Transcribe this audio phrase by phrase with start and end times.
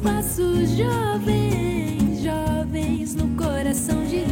[0.00, 4.24] Espaço Jovem, jovens no coração de.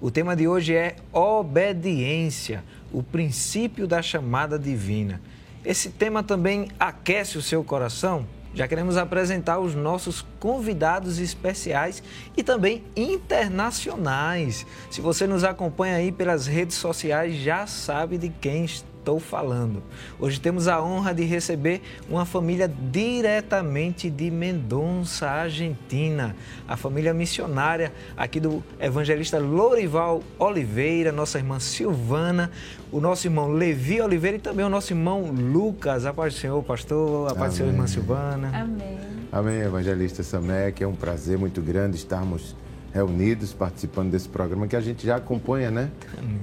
[0.00, 5.22] O tema de hoje é obediência, o princípio da chamada divina.
[5.64, 8.26] Esse tema também aquece o seu coração?
[8.52, 12.02] Já queremos apresentar os nossos convidados especiais
[12.36, 14.66] e também internacionais.
[14.90, 18.64] Se você nos acompanha aí pelas redes sociais, já sabe de quem
[19.06, 19.80] estou falando.
[20.18, 21.80] Hoje temos a honra de receber
[22.10, 26.34] uma família diretamente de Mendonça, Argentina.
[26.66, 32.50] A família missionária aqui do evangelista Lorival Oliveira, nossa irmã Silvana,
[32.90, 36.04] o nosso irmão Levi Oliveira e também o nosso irmão Lucas.
[36.04, 37.30] A paz do Senhor, pastor.
[37.30, 38.50] A paz do Senhor, irmã Silvana.
[38.52, 38.98] Amém.
[39.30, 40.82] Amém, evangelista Samek.
[40.82, 42.56] É um prazer muito grande estarmos
[42.92, 45.90] reunidos, participando desse programa que a gente já acompanha, né?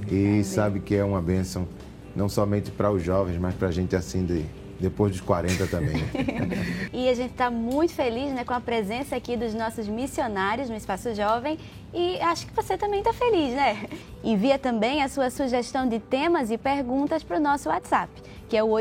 [0.09, 1.67] E sabe que é uma bênção,
[2.15, 4.45] não somente para os jovens, mas para a gente assim de,
[4.79, 5.97] depois dos 40 também.
[5.97, 6.89] né?
[6.93, 10.75] E a gente está muito feliz né, com a presença aqui dos nossos missionários no
[10.75, 11.57] Espaço Jovem
[11.93, 13.85] e acho que você também está feliz, né?
[14.23, 18.11] Envia também a sua sugestão de temas e perguntas para o nosso WhatsApp,
[18.47, 18.75] que é o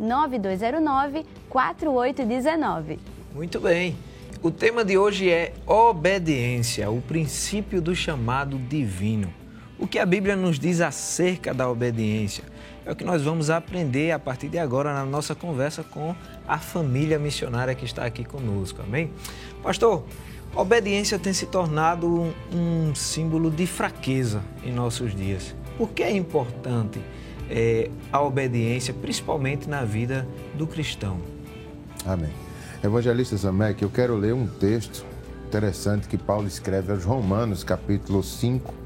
[0.00, 2.98] 819-9209-4819.
[3.34, 3.96] Muito bem.
[4.42, 9.32] O tema de hoje é obediência, o princípio do chamado divino.
[9.78, 12.44] O que a Bíblia nos diz acerca da obediência?
[12.86, 16.14] É o que nós vamos aprender a partir de agora na nossa conversa com
[16.46, 19.10] a família missionária que está aqui conosco, amém?
[19.62, 20.04] Pastor,
[20.54, 25.56] obediência tem se tornado um, um símbolo de fraqueza em nossos dias.
[25.76, 27.00] Por que é importante
[27.50, 31.18] eh, a obediência, principalmente na vida do cristão?
[32.06, 32.30] Amém.
[32.82, 35.04] Evangelista Samek, eu quero ler um texto
[35.48, 38.83] interessante que Paulo escreve aos Romanos, capítulo 5,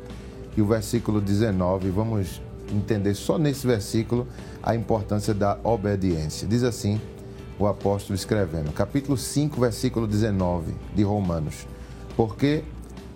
[0.58, 1.88] e o versículo 19.
[1.90, 4.26] Vamos entender só nesse versículo
[4.60, 6.48] a importância da obediência.
[6.48, 7.00] Diz assim
[7.60, 11.64] o apóstolo escrevendo, capítulo 5, versículo 19 de Romanos:
[12.16, 12.64] Porque,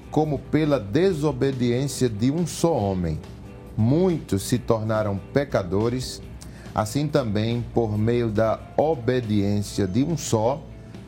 [0.09, 3.19] como pela desobediência de um só homem,
[3.77, 6.23] muitos se tornaram pecadores,
[6.73, 10.63] assim também, por meio da obediência de um só,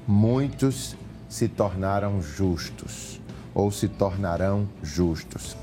[0.04, 0.96] muitos
[1.28, 3.20] se tornaram justos,
[3.54, 5.56] ou se tornarão justos.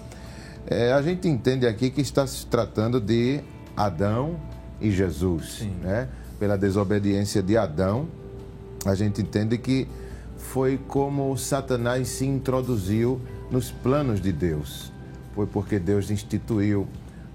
[0.68, 3.42] É, a gente entende aqui que está se tratando de
[3.76, 4.40] Adão
[4.80, 6.08] e Jesus, né?
[6.40, 8.08] Pela desobediência de Adão,
[8.86, 9.88] a gente entende que
[10.38, 14.92] foi como Satanás se introduziu nos planos de Deus.
[15.34, 16.88] Foi porque Deus instituiu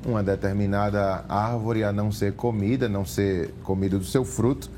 [0.05, 4.71] uma determinada árvore a não ser comida, não ser comida do seu fruto,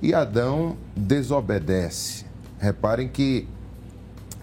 [0.00, 2.24] e Adão desobedece.
[2.58, 3.48] Reparem que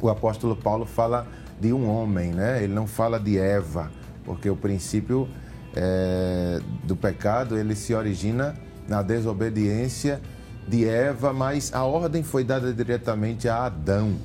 [0.02, 1.28] o apóstolo Paulo fala
[1.60, 2.64] de um homem, né?
[2.64, 3.92] Ele não fala de Eva,
[4.24, 5.28] porque o princípio
[5.76, 8.56] é, do pecado ele se origina
[8.88, 10.22] na desobediência
[10.68, 14.16] de Eva, mas a ordem foi dada diretamente a Adão.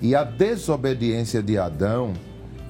[0.00, 2.14] E a desobediência de Adão,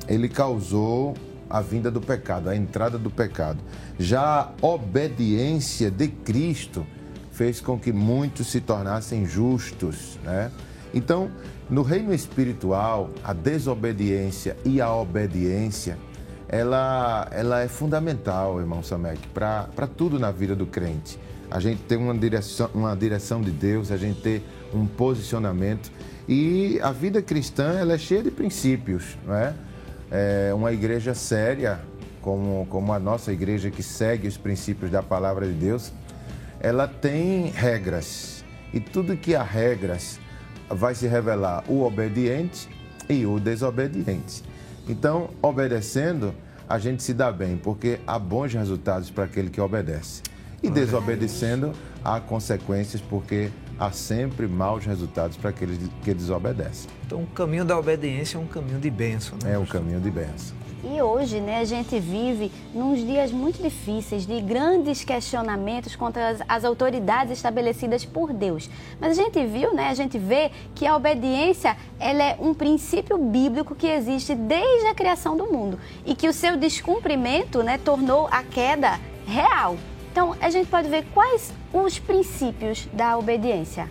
[0.09, 1.15] ele causou
[1.49, 3.59] a vinda do pecado, a entrada do pecado.
[3.99, 6.87] Já a obediência de Cristo
[7.33, 10.51] fez com que muitos se tornassem justos, né?
[10.93, 11.31] Então,
[11.71, 15.97] no reino espiritual, a desobediência e a obediência,
[16.49, 21.17] ela, ela é fundamental, irmão Samek, para tudo na vida do crente.
[21.49, 24.43] A gente tem uma direção, uma direção de Deus, a gente ter
[24.75, 25.93] um posicionamento.
[26.29, 29.55] E a vida cristã, ela é cheia de princípios, não é?
[30.11, 31.81] é uma igreja séria,
[32.21, 35.93] como, como a nossa igreja que segue os princípios da palavra de Deus,
[36.59, 38.45] ela tem regras.
[38.73, 40.19] E tudo que há regras,
[40.71, 42.69] vai se revelar o obediente
[43.09, 44.43] e o desobediente.
[44.89, 46.35] Então, obedecendo,
[46.69, 50.23] a gente se dá bem, porque há bons resultados para aquele que obedece.
[50.63, 51.73] E desobedecendo,
[52.05, 53.51] há consequências, porque
[53.81, 56.91] há sempre maus resultados para aqueles que desobedecem.
[57.07, 59.55] Então, o caminho da obediência é um caminho de bênção, né?
[59.55, 60.55] É um caminho de bênção.
[60.83, 66.41] E hoje, né, a gente vive nos dias muito difíceis, de grandes questionamentos contra as,
[66.49, 68.71] as, autoridades estabelecidas por Deus.
[68.99, 73.19] Mas a gente viu, né, a gente vê que a obediência, ela é um princípio
[73.19, 78.27] bíblico que existe desde a criação do mundo e que o seu descumprimento, né, tornou
[78.31, 79.77] a queda real.
[80.11, 83.89] Então, a gente pode ver quais os princípios da obediência.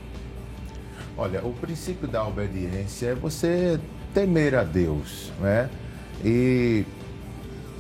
[1.18, 3.80] Olha, o princípio da obediência é você
[4.14, 5.70] temer a Deus, né?
[6.24, 6.86] E,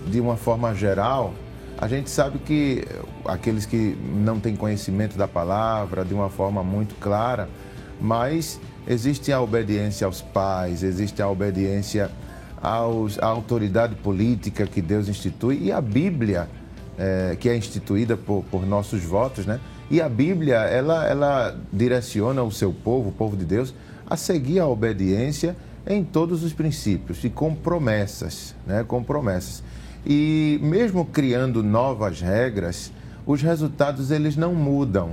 [0.08, 1.34] de uma forma geral,
[1.78, 2.86] a gente sabe que
[3.26, 7.48] aqueles que não têm conhecimento da palavra, de uma forma muito clara,
[8.00, 12.12] mas existe a obediência aos pais, existe a obediência
[12.62, 16.50] aos, à autoridade política que Deus institui e a Bíblia,
[16.98, 19.60] é, que é instituída por, por nossos votos, né?
[19.92, 23.74] E a Bíblia, ela, ela direciona o seu povo, o povo de Deus,
[24.08, 25.56] a seguir a obediência
[25.88, 28.84] em todos os princípios e com promessas, né?
[28.88, 29.64] com promessas.
[30.06, 32.92] E mesmo criando novas regras,
[33.26, 35.12] os resultados eles não mudam,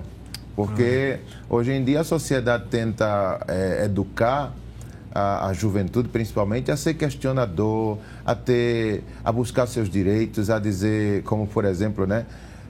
[0.54, 4.54] porque hoje em dia a sociedade tenta é, educar
[5.12, 11.22] a, a, juventude, principalmente, a ser questionador, a ter, a buscar seus direitos, a dizer,
[11.22, 12.26] como por exemplo, né,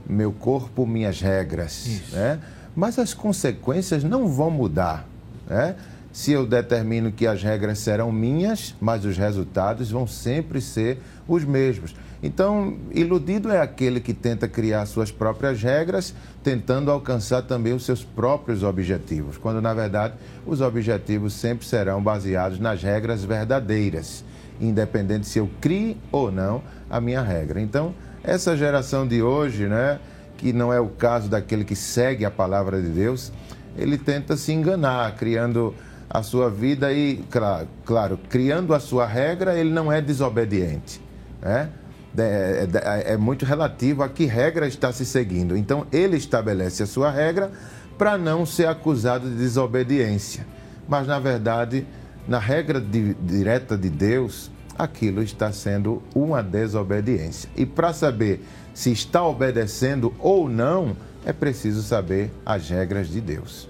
[0.08, 2.14] meu corpo, minhas regras, Isso.
[2.14, 2.38] né?
[2.74, 5.06] Mas as consequências não vão mudar,
[5.48, 5.76] né?
[6.12, 10.98] Se eu determino que as regras serão minhas, mas os resultados vão sempre ser
[11.28, 11.94] os mesmos.
[12.22, 18.02] Então, iludido é aquele que tenta criar suas próprias regras, tentando alcançar também os seus
[18.02, 20.14] próprios objetivos, quando na verdade
[20.46, 24.24] os objetivos sempre serão baseados nas regras verdadeiras,
[24.58, 27.60] independente se eu crie ou não a minha regra.
[27.60, 27.94] Então,
[28.26, 30.00] essa geração de hoje, né,
[30.36, 33.32] que não é o caso daquele que segue a palavra de Deus,
[33.76, 35.74] ele tenta se enganar, criando
[36.10, 41.00] a sua vida e, claro, claro criando a sua regra, ele não é desobediente.
[41.40, 41.70] Né?
[42.18, 45.56] É, é, é, muito relativo a que regra está se seguindo.
[45.56, 47.50] Então, ele estabelece a sua regra
[47.98, 50.46] para não ser acusado de desobediência.
[50.88, 51.86] Mas, na verdade,
[52.26, 57.48] na regra de, direta de Deus, aquilo está sendo uma desobediência.
[57.56, 58.42] E para saber
[58.74, 63.68] se está obedecendo ou não, é preciso saber as regras de Deus.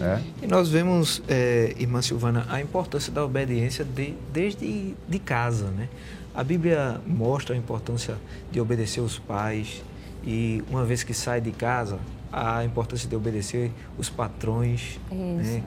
[0.00, 0.20] É.
[0.42, 5.88] E nós vemos, é, irmã Silvana, a importância da obediência de, desde de casa, né?
[6.34, 8.16] A Bíblia mostra a importância
[8.52, 9.82] de obedecer os pais
[10.24, 11.98] e uma vez que sai de casa,
[12.32, 15.62] a importância de obedecer os patrões, né?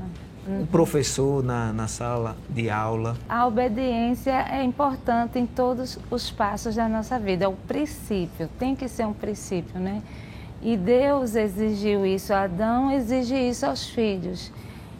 [0.47, 0.63] Uhum.
[0.63, 3.15] o professor na, na sala de aula.
[3.27, 8.75] A obediência é importante em todos os passos da nossa vida, é o princípio, tem
[8.75, 10.01] que ser um princípio, né?
[10.61, 14.49] E Deus exigiu isso, Adão exige isso aos filhos.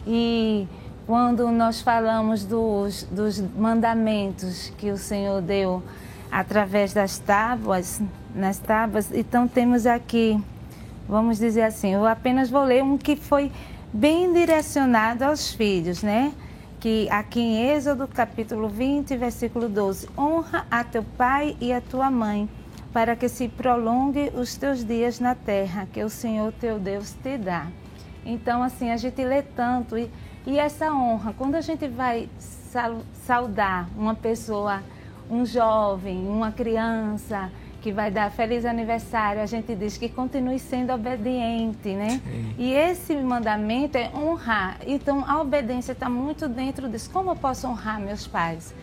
[0.06, 0.68] E
[1.06, 5.82] quando nós falamos dos, dos mandamentos que o Senhor deu
[6.30, 8.02] através das tábuas,
[8.34, 10.38] nas tábuas, então temos aqui,
[11.08, 13.50] vamos dizer assim, eu apenas vou ler um que foi
[13.94, 16.34] bem direcionado aos filhos, né?
[16.80, 22.10] Que aqui em Êxodo capítulo 20, versículo 12, honra a teu pai e a tua
[22.10, 22.46] mãe,
[22.92, 27.38] para que se prolongue os teus dias na terra que o Senhor teu Deus te
[27.38, 27.68] dá.
[28.26, 30.10] Então, assim, a gente lê tanto e
[30.46, 32.28] e essa honra, quando a gente vai
[33.26, 34.82] saudar uma pessoa,
[35.30, 37.50] um jovem, uma criança,
[37.84, 42.18] que vai dar feliz aniversário, a gente diz que continue sendo obediente, né?
[42.24, 42.54] Sim.
[42.56, 44.78] E esse mandamento é honrar.
[44.86, 47.10] Então, a obediência está muito dentro disso.
[47.10, 48.74] Como eu posso honrar meus pais?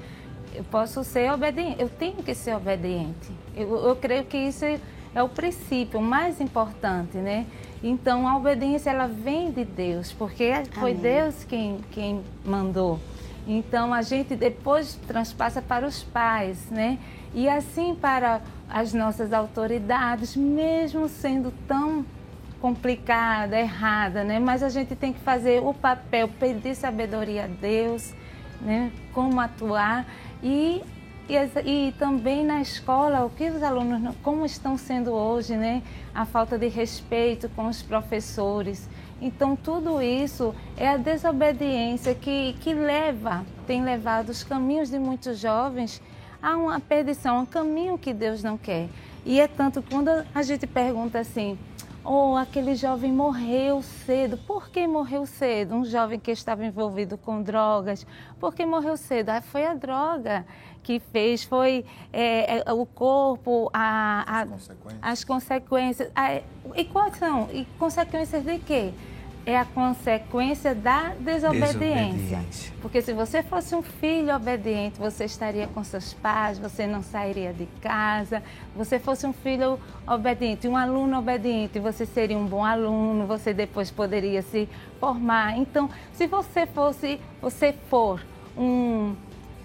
[0.53, 3.31] Eu posso ser obediente, eu tenho que ser obediente.
[3.57, 7.47] Eu, eu creio que isso é o princípio mais importante, né?
[7.81, 11.01] Então a obediência ela vem de Deus, porque foi Amém.
[11.01, 12.99] Deus quem, quem mandou.
[13.47, 16.99] Então a gente depois transpassa para os pais, né?
[17.33, 22.05] E assim para as nossas autoridades, mesmo sendo tão
[22.59, 24.39] complicada, errada, né?
[24.39, 28.13] Mas a gente tem que fazer o papel, pedir sabedoria a Deus,
[28.61, 28.91] né?
[29.13, 30.05] Como atuar
[30.43, 30.81] e
[31.29, 35.81] e, e, também na escola, o que os alunos, como estão sendo hoje, né?
[36.13, 38.89] A falta de respeito com os professores.
[39.21, 45.37] Então, tudo isso é a desobediência que, que leva, tem levado os caminhos de muitos
[45.37, 46.01] jovens
[46.41, 48.89] a uma perdição, a um caminho que Deus não quer.
[49.23, 51.55] E é tanto quando a gente pergunta assim,
[52.03, 54.35] ou oh, aquele jovem morreu cedo.
[54.35, 55.75] Por que morreu cedo?
[55.75, 58.07] Um jovem que estava envolvido com drogas.
[58.39, 59.29] Por que morreu cedo?
[59.29, 60.43] Ah, foi a droga
[60.81, 64.99] que fez, foi é, é, o corpo, a, a, as consequências.
[64.99, 66.41] As consequências a,
[66.75, 67.47] e quais são?
[67.53, 68.91] E consequências de quê?
[69.45, 72.37] É a consequência da desobediência.
[72.37, 72.73] desobediência.
[72.81, 77.51] Porque se você fosse um filho obediente, você estaria com seus pais, você não sairia
[77.51, 78.43] de casa.
[78.75, 83.89] Você fosse um filho obediente, um aluno obediente, você seria um bom aluno, você depois
[83.89, 84.69] poderia se
[84.99, 85.57] formar.
[85.57, 88.23] Então, se você fosse, você for
[88.55, 89.15] um,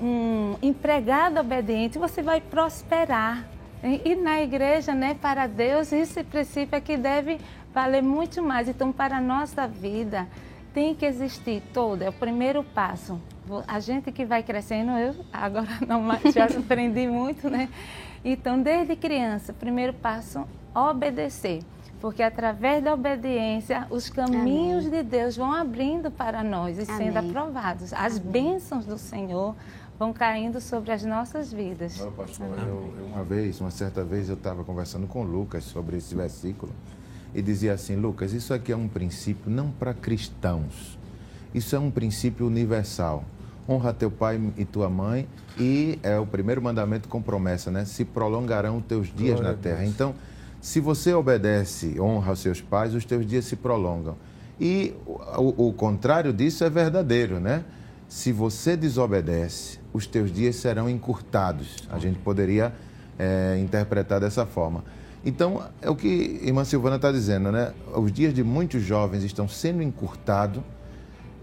[0.01, 3.45] um empregado obediente, você vai prosperar.
[3.83, 7.39] E na igreja, né, para Deus, esse princípio é que deve
[7.77, 8.69] valer muito mais.
[8.69, 10.27] Então, para a nossa vida,
[10.73, 13.21] tem que existir todo, é o primeiro passo.
[13.69, 17.69] A gente que vai crescendo, eu agora não mais, já aprendi muito, né?
[18.25, 21.63] Então, desde criança, primeiro passo, obedecer.
[22.01, 25.03] Porque através da obediência, os caminhos Amém.
[25.03, 26.97] de Deus vão abrindo para nós e Amém.
[26.97, 27.93] sendo aprovados.
[27.93, 28.33] As Amém.
[28.33, 29.55] bênçãos do Senhor
[29.99, 31.99] vão caindo sobre as nossas vidas.
[32.17, 36.15] pastor, eu, uma vez, uma certa vez, eu estava conversando com o Lucas sobre esse
[36.15, 36.73] versículo
[37.37, 40.99] e dizia assim: Lucas, isso aqui é um princípio não para cristãos,
[41.55, 43.25] isso é um princípio universal.
[43.69, 45.29] Honra teu pai e tua mãe,
[45.59, 47.85] e é o primeiro mandamento com promessa, né?
[47.85, 49.85] Se prolongarão os teus dias Glória na terra.
[49.85, 50.15] Então,
[50.61, 54.17] se você obedece, honra aos seus pais, os teus dias se prolongam.
[54.59, 57.65] E o, o contrário disso é verdadeiro, né?
[58.09, 61.89] Se você desobedece, os teus dias serão encurtados.
[61.91, 62.73] A gente poderia
[63.19, 64.85] é, interpretar dessa forma.
[65.27, 67.73] Então, é o que a irmã Silvana está dizendo, né?
[67.93, 70.63] Os dias de muitos jovens estão sendo encurtados,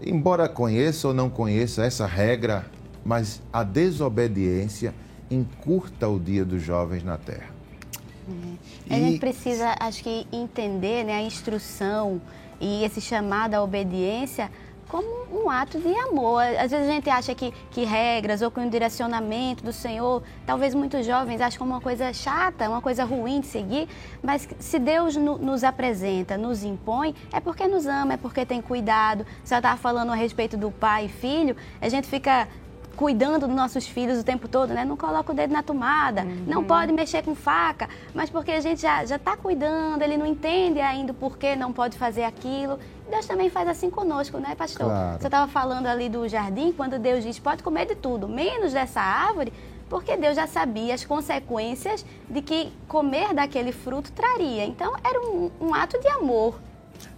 [0.02, 2.64] embora conheça ou não conheça essa regra,
[3.04, 4.94] mas a desobediência
[5.30, 7.50] encurta o dia dos jovens na terra.
[8.88, 12.22] A E- gente precisa, acho que, entender né, a instrução
[12.58, 14.50] e esse chamado à obediência
[14.88, 15.06] como
[15.44, 16.42] um ato de amor.
[16.42, 20.74] Às vezes a gente acha que, que regras ou que um direcionamento do Senhor, talvez
[20.74, 23.88] muitos jovens achem como uma coisa chata, uma coisa ruim de seguir,
[24.22, 28.60] mas se Deus no- nos apresenta, nos impõe, é porque nos ama, é porque tem
[28.62, 29.26] cuidado.
[29.42, 32.46] Você estava falando a respeito do pai e filho, a gente fica
[32.96, 34.84] cuidando dos nossos filhos o tempo todo, né?
[34.84, 38.80] Não coloca o dedo na tomada, não pode mexer com faca, mas porque a gente
[38.82, 42.78] já já está cuidando, ele não entende ainda o porquê não pode fazer aquilo.
[43.10, 44.86] Deus também faz assim conosco, né, pastor?
[44.86, 45.20] Claro.
[45.20, 49.00] Você estava falando ali do jardim, quando Deus diz pode comer de tudo, menos dessa
[49.00, 49.52] árvore,
[49.88, 54.64] porque Deus já sabia as consequências de que comer daquele fruto traria.
[54.64, 56.58] Então era um, um ato de amor.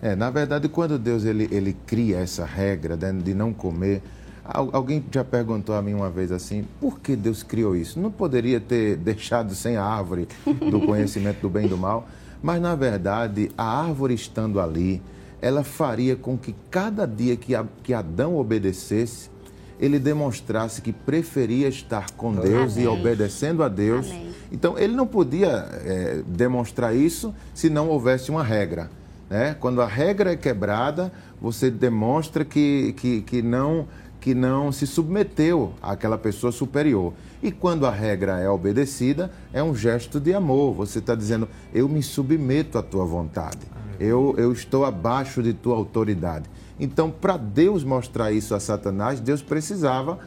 [0.02, 4.02] É, na verdade, quando Deus ele, ele cria essa regra né, de não comer,
[4.44, 8.00] al- alguém já perguntou a mim uma vez assim, por que Deus criou isso?
[8.00, 10.26] Não poderia ter deixado sem a árvore
[10.70, 12.06] do conhecimento do bem e do mal?
[12.42, 15.00] Mas, na verdade, a árvore estando ali,
[15.40, 19.30] ela faria com que cada dia que, Adão obedecesse,
[19.78, 22.88] ele demonstrasse que preferia estar com Deus e Amém.
[22.88, 24.06] obedecendo a Deus.
[24.06, 24.30] Amém.
[24.50, 28.90] Então, ele não podia eh, demonstrar isso se não houvesse uma regra.
[29.28, 29.56] Né?
[29.58, 33.86] Quando a regra é quebrada, você demonstra que, que, que, não,
[34.20, 37.12] que não se submeteu àquela pessoa superior.
[37.42, 40.74] E quando a regra é obedecida, é um gesto de amor.
[40.74, 43.76] Você está dizendo, eu me submeto à tua vontade.
[43.98, 46.48] Eu, eu estou abaixo de tua autoridade.
[46.78, 50.18] Então, para Deus mostrar isso a Satanás, Deus precisava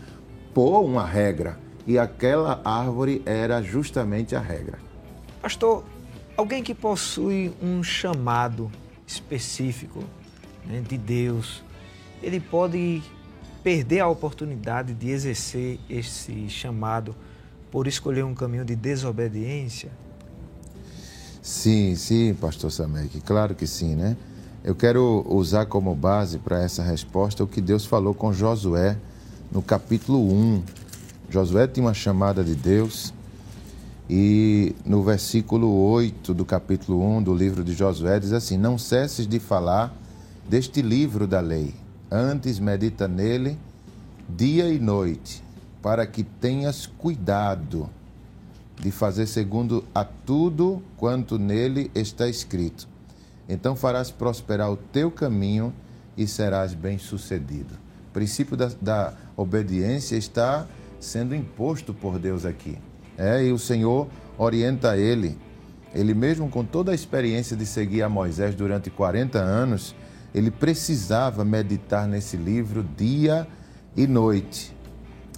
[0.53, 1.59] pôr uma regra.
[1.85, 4.79] E aquela árvore era justamente a regra.
[5.41, 5.83] Pastor,
[6.35, 8.71] alguém que possui um chamado
[9.07, 10.03] específico
[10.65, 11.63] né, de Deus,
[12.21, 13.01] ele pode
[13.63, 17.15] perder a oportunidade de exercer esse chamado
[17.71, 19.91] por escolher um caminho de desobediência?
[21.49, 24.15] Sim, sim, pastor Samek, claro que sim, né?
[24.63, 28.95] Eu quero usar como base para essa resposta o que Deus falou com Josué
[29.51, 30.63] no capítulo 1.
[31.27, 33.11] Josué tinha uma chamada de Deus
[34.07, 39.25] e no versículo 8 do capítulo 1 do livro de Josué diz assim: Não cesses
[39.25, 39.91] de falar
[40.47, 41.73] deste livro da lei,
[42.11, 43.57] antes medita nele
[44.29, 45.43] dia e noite,
[45.81, 47.89] para que tenhas cuidado
[48.79, 52.88] de fazer segundo a tudo quanto nele está escrito.
[53.48, 55.74] Então farás prosperar o teu caminho
[56.17, 57.74] e serás bem-sucedido.
[58.09, 60.65] O princípio da, da obediência está
[61.00, 62.77] sendo imposto por Deus aqui.
[63.17, 64.07] É, e o Senhor
[64.38, 65.38] orienta ele.
[65.93, 69.95] Ele mesmo com toda a experiência de seguir a Moisés durante 40 anos,
[70.33, 73.48] ele precisava meditar nesse livro dia
[73.98, 74.75] e noite.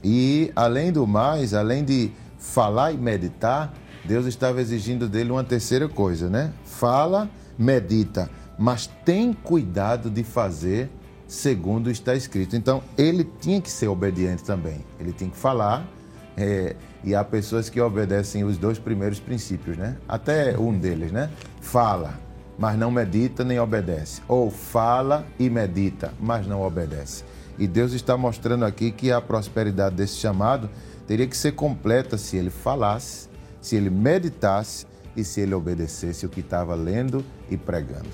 [0.04, 3.72] E, além do mais, além de falar e meditar,
[4.04, 6.52] Deus estava exigindo dele uma terceira coisa, né?
[6.66, 10.90] Fala, medita, mas tem cuidado de fazer
[11.28, 12.58] segundo está escrito.
[12.58, 14.84] Então, ele tinha que ser obediente também.
[15.00, 15.88] Ele tinha que falar,
[16.36, 19.96] é, e há pessoas que obedecem os dois primeiros princípios, né?
[20.10, 21.30] Até um deles, né?
[21.62, 22.20] Fala,
[22.58, 24.22] mas não medita nem obedece.
[24.28, 27.24] Ou fala e medita, mas não obedece.
[27.58, 30.70] E Deus está mostrando aqui que a prosperidade desse chamado
[31.12, 33.28] teria que ser completa se ele falasse,
[33.60, 38.08] se ele meditasse e se ele obedecesse o que estava lendo e pregando.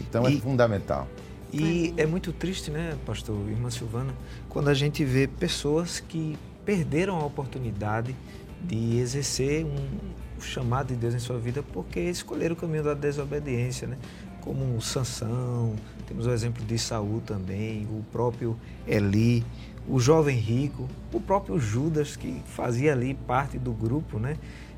[0.00, 1.08] Então é E- fundamental.
[1.52, 4.14] E é muito triste, né, pastor, irmã Silvana,
[4.48, 8.14] quando a gente vê pessoas que perderam a oportunidade
[8.62, 13.88] de exercer um chamado de Deus em sua vida porque escolheram o caminho da desobediência,
[13.88, 13.96] né?
[14.40, 15.74] Como Sansão,
[16.06, 18.56] temos o exemplo de Saul também, o próprio
[18.86, 19.44] Eli,
[19.88, 24.36] o jovem rico, o próprio Judas que fazia ali parte do grupo, né?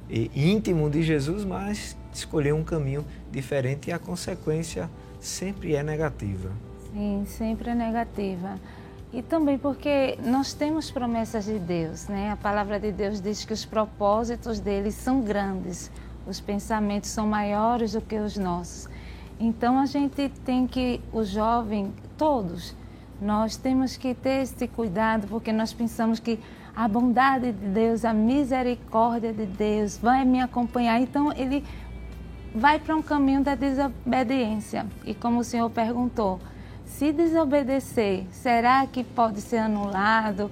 [0.08, 4.88] Íntimo de Jesus, mas escolheu um caminho diferente e a consequência
[5.20, 6.50] sempre é negativa.
[6.92, 8.60] Sim, sempre é negativa.
[9.12, 12.30] E também porque nós temos promessas de Deus, né?
[12.30, 15.90] A palavra de Deus diz que os propósitos dele são grandes,
[16.26, 18.88] os pensamentos são maiores do que os nossos.
[19.38, 22.74] Então a gente tem que, o jovem, todos,
[23.20, 26.38] nós temos que ter esse cuidado, porque nós pensamos que
[26.74, 31.00] a bondade de Deus, a misericórdia de Deus vai me acompanhar.
[31.00, 31.64] Então ele
[32.54, 34.86] vai para um caminho da desobediência.
[35.04, 36.38] E como o Senhor perguntou,
[36.84, 40.50] se desobedecer, será que pode ser anulado,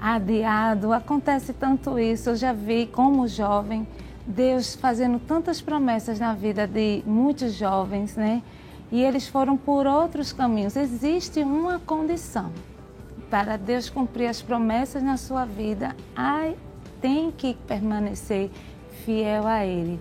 [0.00, 0.92] adiado?
[0.92, 2.30] Acontece tanto isso.
[2.30, 3.86] Eu já vi como jovem
[4.26, 8.42] Deus fazendo tantas promessas na vida de muitos jovens, né?
[8.90, 10.76] E eles foram por outros caminhos.
[10.76, 12.52] Existe uma condição
[13.30, 15.94] para Deus cumprir as promessas na sua vida.
[16.14, 16.56] Ai,
[17.00, 18.50] tem que permanecer
[19.04, 20.00] fiel a Ele,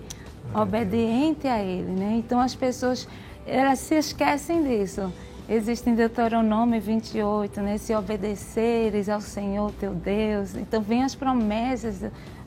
[0.53, 2.15] obediente a Ele, né?
[2.17, 3.07] Então as pessoas
[3.45, 5.11] elas se esquecem disso.
[5.47, 7.77] Existe em Deuteronômio 28, né?
[7.77, 10.55] Se obedeceres ao Senhor teu Deus.
[10.55, 12.03] Então vem as promessas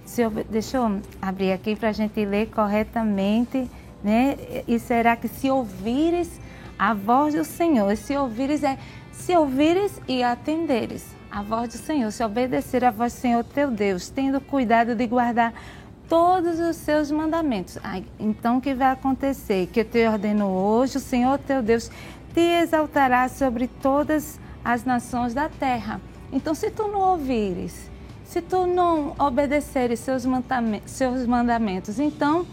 [0.09, 3.71] se deixa eu abrir aqui para a gente ler corretamente,
[4.02, 4.37] né?
[4.67, 6.31] E será que se ouvires
[6.78, 8.78] a voz do Senhor, se ouvires é
[9.12, 13.71] se ouvires e atenderes a voz do Senhor, se obedecer a voz do Senhor teu
[13.71, 15.52] Deus, tendo cuidado de guardar
[16.09, 17.78] todos os seus mandamentos.
[18.19, 19.67] então o que vai acontecer?
[19.67, 21.90] Que eu te ordeno hoje, o Senhor teu Deus
[22.33, 26.00] te exaltará sobre todas as nações da terra.
[26.33, 27.90] Então, se tu não ouvires,
[28.25, 31.99] se tu não obedeceres seus mandamentos, seus mandamentos.
[31.99, 32.47] Então,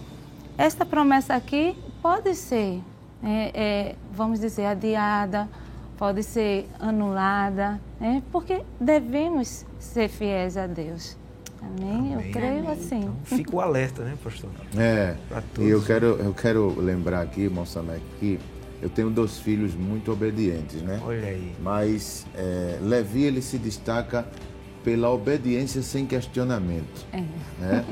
[0.58, 2.82] esta promessa aqui pode ser,
[3.24, 5.50] é, é, vamos dizer, adiada,
[5.98, 8.22] pode ser anulada, né?
[8.32, 11.18] porque devemos ser fiéis a Deus.
[11.62, 12.14] Amém?
[12.14, 12.14] Amém.
[12.14, 12.72] Eu creio Amém.
[12.72, 13.00] assim.
[13.00, 14.50] Então, fica o alerta, né, pastor?
[14.78, 15.16] É.
[15.60, 18.40] E eu quero, eu quero lembrar aqui, irmão Samek, que
[18.82, 21.02] eu tenho dois filhos muito obedientes, né?
[21.04, 21.56] Olha aí.
[21.60, 24.26] Mas é, Levi, ele se destaca
[24.86, 27.06] pela obediência sem questionamento.
[27.12, 27.24] É.
[27.60, 27.86] Né?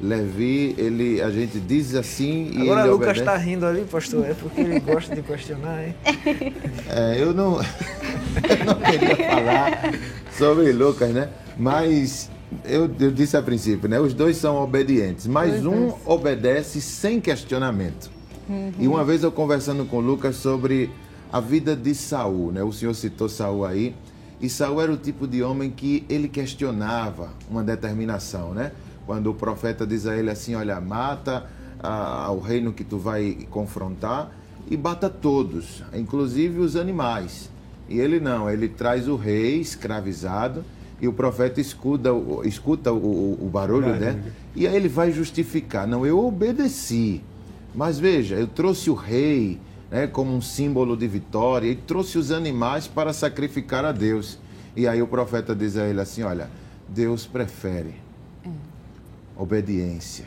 [0.00, 4.60] Levi, ele, a gente diz assim e Agora Lucas está rindo ali, pastor, é porque
[4.60, 5.94] ele gosta de questionar, hein?
[6.88, 9.94] É, eu não, eu não queria falar
[10.38, 11.28] sobre Lucas, né?
[11.58, 12.30] Mas
[12.64, 14.00] eu, eu, disse a princípio, né?
[14.00, 18.10] Os dois são obedientes, mas um obedece sem questionamento.
[18.48, 18.72] Uhum.
[18.78, 20.90] E uma vez eu conversando com Lucas sobre
[21.30, 22.62] a vida de Saul, né?
[22.62, 23.94] O senhor citou Saul aí.
[24.40, 28.72] E Saul era o tipo de homem que ele questionava uma determinação, né?
[29.06, 31.46] Quando o profeta diz a ele assim, olha, mata
[31.80, 34.30] ah, o reino que tu vai confrontar
[34.70, 37.50] e bata todos, inclusive os animais.
[37.88, 40.62] E ele não, ele traz o rei escravizado
[41.00, 42.10] e o profeta escuta,
[42.44, 44.22] escuta o, o, o barulho, né?
[44.54, 47.22] E aí ele vai justificar, não, eu obedeci,
[47.74, 49.58] mas veja, eu trouxe o rei,
[49.90, 54.38] né, como um símbolo de vitória, e trouxe os animais para sacrificar a Deus.
[54.76, 56.50] E aí o profeta diz a ele assim: Olha,
[56.88, 57.94] Deus prefere
[58.44, 58.50] é.
[59.36, 60.26] obediência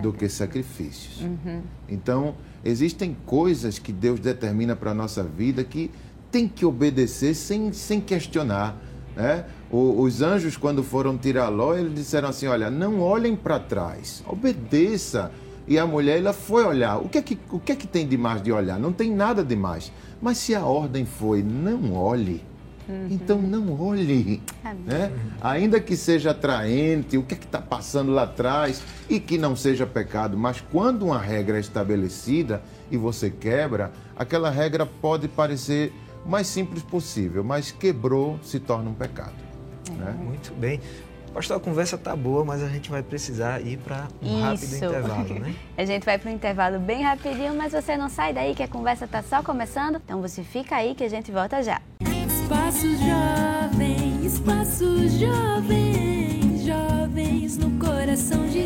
[0.00, 1.22] do que sacrifícios.
[1.22, 1.62] Uhum.
[1.88, 5.90] Então, existem coisas que Deus determina para a nossa vida que
[6.30, 8.76] tem que obedecer sem, sem questionar.
[9.16, 9.44] Né?
[9.70, 14.22] O, os anjos, quando foram tirar Ló, eles disseram assim: Olha, não olhem para trás,
[14.26, 15.32] obedeça
[15.70, 16.98] e a mulher ela foi olhar.
[16.98, 18.76] O que, é que, o que é que tem de mais de olhar?
[18.76, 19.92] Não tem nada de mais.
[20.20, 22.44] Mas se a ordem foi não olhe,
[22.88, 23.06] uhum.
[23.08, 24.42] então não olhe.
[24.84, 25.12] Né?
[25.40, 29.54] Ainda que seja atraente, o que é que está passando lá atrás e que não
[29.54, 30.36] seja pecado.
[30.36, 35.92] Mas quando uma regra é estabelecida e você quebra, aquela regra pode parecer
[36.26, 39.36] o mais simples possível, mas quebrou, se torna um pecado.
[39.88, 39.92] É.
[39.92, 40.16] Né?
[40.20, 40.80] Muito bem.
[41.32, 44.42] Pastor, a conversa tá boa, mas a gente vai precisar ir para um Isso.
[44.42, 45.54] rápido intervalo, né?
[45.78, 48.68] a gente vai para um intervalo bem rapidinho, mas você não sai daí que a
[48.68, 49.96] conversa tá só começando.
[50.04, 51.80] Então você fica aí que a gente volta já.
[52.26, 58.60] Espaço Jovem, Espaço Jovem, jovens no coração de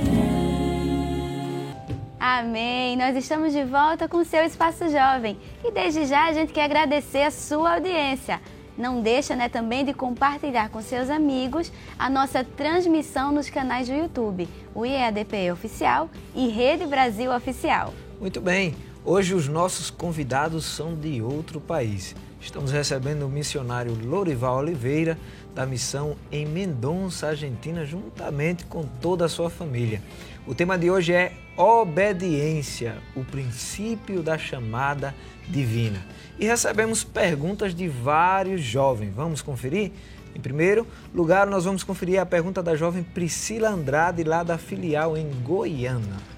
[2.27, 2.96] Amém!
[2.96, 6.64] Nós estamos de volta com o seu Espaço Jovem e desde já a gente quer
[6.64, 8.40] agradecer a sua audiência.
[8.76, 13.94] Não deixa né, também de compartilhar com seus amigos a nossa transmissão nos canais do
[13.94, 17.94] YouTube, o IEADPE Oficial e Rede Brasil Oficial.
[18.20, 22.16] Muito bem, hoje os nossos convidados são de outro país.
[22.40, 25.16] Estamos recebendo o missionário Lorival Oliveira,
[25.54, 30.02] da missão em Mendonça, Argentina, juntamente com toda a sua família.
[30.46, 35.14] O tema de hoje é obediência, o princípio da chamada
[35.48, 36.04] divina.
[36.38, 39.12] E recebemos perguntas de vários jovens.
[39.14, 39.92] Vamos conferir?
[40.35, 45.16] Em primeiro lugar, nós vamos conferir a pergunta da jovem Priscila Andrade, lá da filial
[45.16, 46.35] em Goiânia.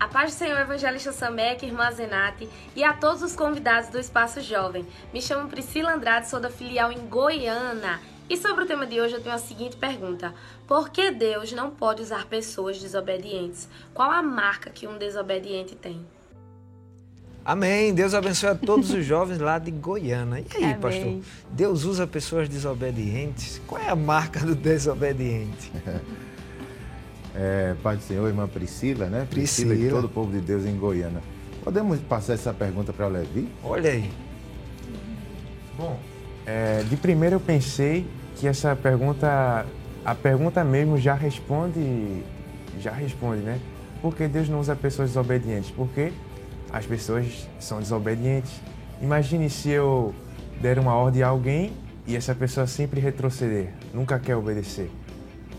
[0.00, 4.40] A paz do Senhor Evangelista Samek, irmã Zenate e a todos os convidados do Espaço
[4.40, 4.84] Jovem.
[5.12, 8.00] Me chamo Priscila Andrade, sou da filial em Goiânia.
[8.28, 10.34] E sobre o tema de hoje eu tenho a seguinte pergunta:
[10.66, 13.68] Por que Deus não pode usar pessoas desobedientes?
[13.92, 16.04] Qual a marca que um desobediente tem?
[17.44, 17.94] Amém.
[17.94, 20.44] Deus abençoe a todos os jovens lá de Goiânia.
[20.52, 20.76] E aí, Amém.
[20.78, 21.18] pastor?
[21.50, 23.60] Deus usa pessoas desobedientes?
[23.66, 25.72] Qual é a marca do desobediente?
[27.34, 29.26] É, Pai do Senhor, irmã Priscila, né?
[29.30, 30.00] Priscila e Priscila.
[30.00, 31.22] todo o povo de Deus em Goiânia.
[31.62, 33.48] Podemos passar essa pergunta para o Levi?
[33.62, 34.10] Olha aí.
[35.76, 35.98] Bom,
[36.44, 39.64] é, de primeiro eu pensei que essa pergunta,
[40.04, 42.22] a pergunta mesmo já responde,
[42.80, 43.60] já responde, né?
[44.02, 45.70] Por que Deus não usa pessoas desobedientes?
[45.70, 46.12] Porque
[46.72, 48.52] as pessoas são desobedientes.
[49.02, 50.14] Imagine se eu
[50.60, 51.72] der uma ordem a alguém
[52.06, 54.90] e essa pessoa sempre retroceder, nunca quer obedecer.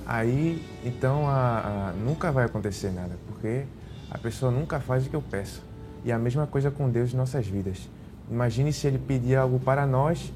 [0.06, 3.63] Aí, então, a- a- nunca vai acontecer nada, porque
[4.10, 5.63] a pessoa nunca faz o que eu peço.
[6.04, 7.89] E a mesma coisa com Deus em nossas vidas.
[8.30, 10.34] Imagine se Ele pedir algo para nós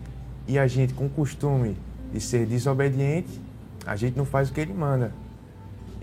[0.48, 1.76] e a gente, com o costume
[2.14, 3.42] de ser desobediente,
[3.86, 5.12] a gente não faz o que Ele manda.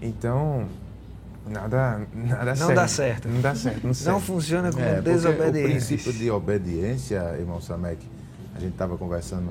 [0.01, 0.67] Então,
[1.49, 2.75] nada, nada Não serve.
[2.75, 3.29] dá certo.
[3.29, 3.81] Não dá certo.
[3.87, 5.67] Não, Não funciona como É, desobediente.
[5.67, 8.07] o princípio de obediência, irmão Samek,
[8.55, 9.51] a gente estava conversando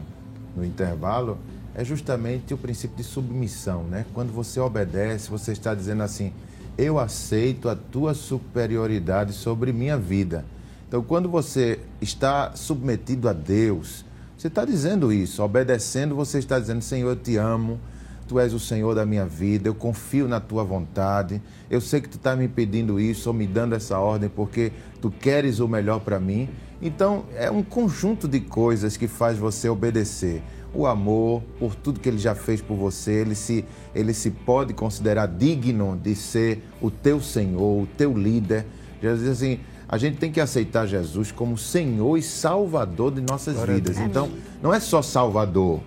[0.55, 1.37] no intervalo,
[1.73, 4.05] é justamente o princípio de submissão, né?
[4.13, 6.33] Quando você obedece, você está dizendo assim:
[6.77, 10.43] eu aceito a tua superioridade sobre minha vida.
[10.87, 14.03] Então, quando você está submetido a Deus,
[14.37, 17.79] você está dizendo isso, obedecendo, você está dizendo: Senhor, eu te amo,
[18.27, 21.41] Tu és o Senhor da minha vida, eu confio na tua vontade.
[21.69, 25.11] Eu sei que tu está me pedindo isso ou me dando essa ordem porque tu
[25.11, 26.49] queres o melhor para mim.
[26.81, 30.41] Então, é um conjunto de coisas que faz você obedecer.
[30.73, 34.73] O amor, por tudo que ele já fez por você, ele se, ele se pode
[34.73, 38.65] considerar digno de ser o teu Senhor, o teu líder.
[39.01, 39.59] Jesus diz assim:
[39.91, 43.99] a gente tem que aceitar Jesus como Senhor e Salvador de nossas Glória vidas.
[43.99, 44.29] Então,
[44.63, 45.81] não é só Salvador,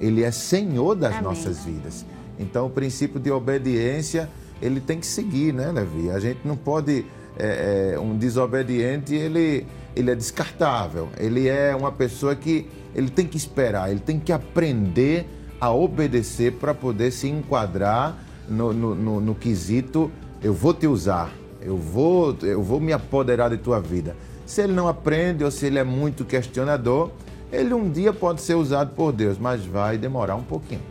[0.00, 1.24] ele é Senhor das Amém.
[1.24, 2.06] nossas vidas.
[2.38, 4.28] Então, o princípio de obediência,
[4.62, 6.10] ele tem que seguir, né, Levi?
[6.10, 7.04] A gente não pode...
[7.38, 11.08] é, é, um desobediente, ele, ele é descartável.
[11.18, 15.26] Ele é uma pessoa que ele tem que esperar, ele tem que aprender
[15.60, 18.16] a obedecer para poder se enquadrar
[18.48, 20.10] no, no, no, no quesito
[20.42, 24.16] eu vou te usar, eu vou, eu vou me apoderar de tua vida.
[24.46, 27.10] Se ele não aprende ou se ele é muito questionador,
[27.52, 30.82] ele um dia pode ser usado por Deus, mas vai demorar um pouquinho.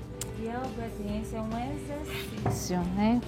[0.42, 3.22] E a obediência é um exercício, né?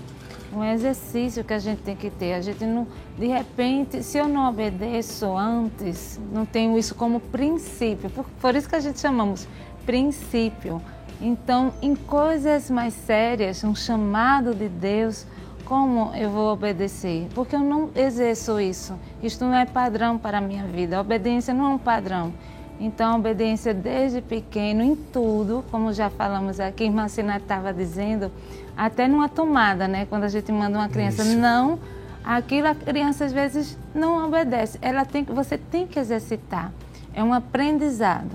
[0.53, 2.33] Um exercício que a gente tem que ter.
[2.33, 2.85] A gente não,
[3.17, 8.09] de repente, se eu não obedeço antes, não tenho isso como princípio.
[8.09, 9.47] Por, por isso que a gente chamamos
[9.85, 10.81] princípio.
[11.21, 15.25] Então, em coisas mais sérias, um chamado de Deus,
[15.63, 17.29] como eu vou obedecer?
[17.33, 18.93] Porque eu não exerço isso.
[19.23, 20.97] Isto não é padrão para a minha vida.
[20.97, 22.33] A obediência não é um padrão.
[22.83, 28.31] Então, a obediência desde pequeno, em tudo, como já falamos aqui, irmã Sina estava dizendo,
[28.75, 30.07] até numa tomada, né?
[30.09, 31.37] Quando a gente manda uma criança, Isso.
[31.37, 31.77] não,
[32.25, 34.79] aquilo a criança às vezes não obedece.
[34.81, 36.71] Ela tem, que- você tem que exercitar.
[37.13, 38.31] É um aprendizado.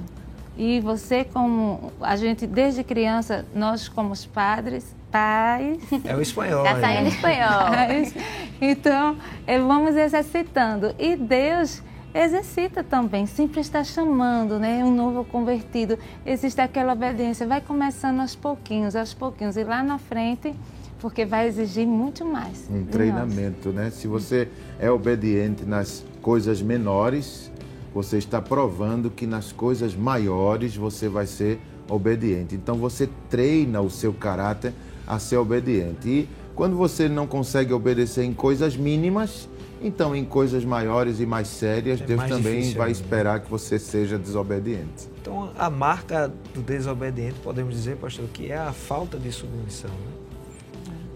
[0.56, 6.62] E você, como a gente, desde criança, nós como os padres, pais, É o espanhol.
[6.62, 6.80] Tá aí.
[6.80, 7.70] saindo espanhol.
[7.70, 8.14] Mas,
[8.60, 10.94] então, eh, vamos exercitando.
[11.00, 11.82] E Deus
[12.24, 14.84] exercita também, sempre está chamando, né?
[14.84, 15.98] Um novo convertido.
[16.24, 19.56] Existe aquela obediência, vai começando aos pouquinhos, aos pouquinhos.
[19.56, 20.54] E lá na frente,
[20.98, 22.66] porque vai exigir muito mais.
[22.70, 22.90] Um de nós.
[22.90, 23.90] treinamento, né?
[23.90, 24.48] Se você
[24.78, 27.50] é obediente nas coisas menores,
[27.94, 32.54] você está provando que nas coisas maiores você vai ser obediente.
[32.54, 34.72] Então você treina o seu caráter
[35.06, 36.08] a ser obediente.
[36.08, 39.48] E quando você não consegue obedecer em coisas mínimas,
[39.82, 42.98] então em coisas maiores e mais sérias, É Deus mais também difícil vai ainda.
[43.00, 45.08] esperar que você seja desobediente.
[45.20, 49.90] Então, a marca do desobediente, podemos dizer, pastor, que é a falta de submissão.
[49.90, 50.12] Né?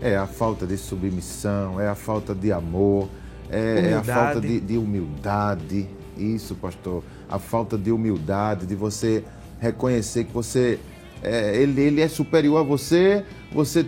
[0.02, 3.08] É a falta de submissão, é a falta de amor,
[3.50, 5.88] é, é a falta de, de humildade.
[6.16, 7.02] Isso, pastor.
[7.28, 9.24] A falta de humildade, de você
[9.58, 10.78] reconhecer que você.
[11.22, 13.86] é, ele, ele é superior a você, você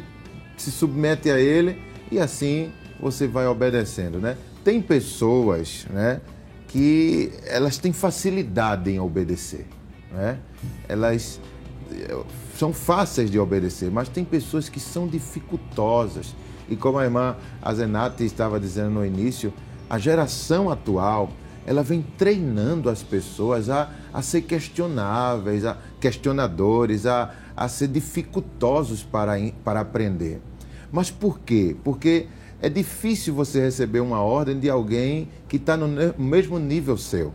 [0.57, 1.81] se submete a ele
[2.11, 4.37] e assim você vai obedecendo, né?
[4.65, 6.21] Tem pessoas, né,
[6.69, 9.67] que elas têm facilidade em obedecer,
[10.11, 10.39] né?
[10.89, 11.41] Elas
[12.57, 16.35] são fáceis de obedecer, mas tem pessoas que são dificultosas.
[16.69, 19.53] E como a irmã Azenati estava dizendo no início,
[19.89, 21.31] a geração atual,
[21.67, 29.03] ela vem treinando as pessoas a, a ser questionáveis, a questionadores, a, a ser dificultosos
[29.03, 30.41] para, para aprender.
[30.91, 31.77] Mas por quê?
[31.85, 32.27] Porque
[32.63, 37.33] é difícil você receber uma ordem de alguém que está no mesmo nível seu.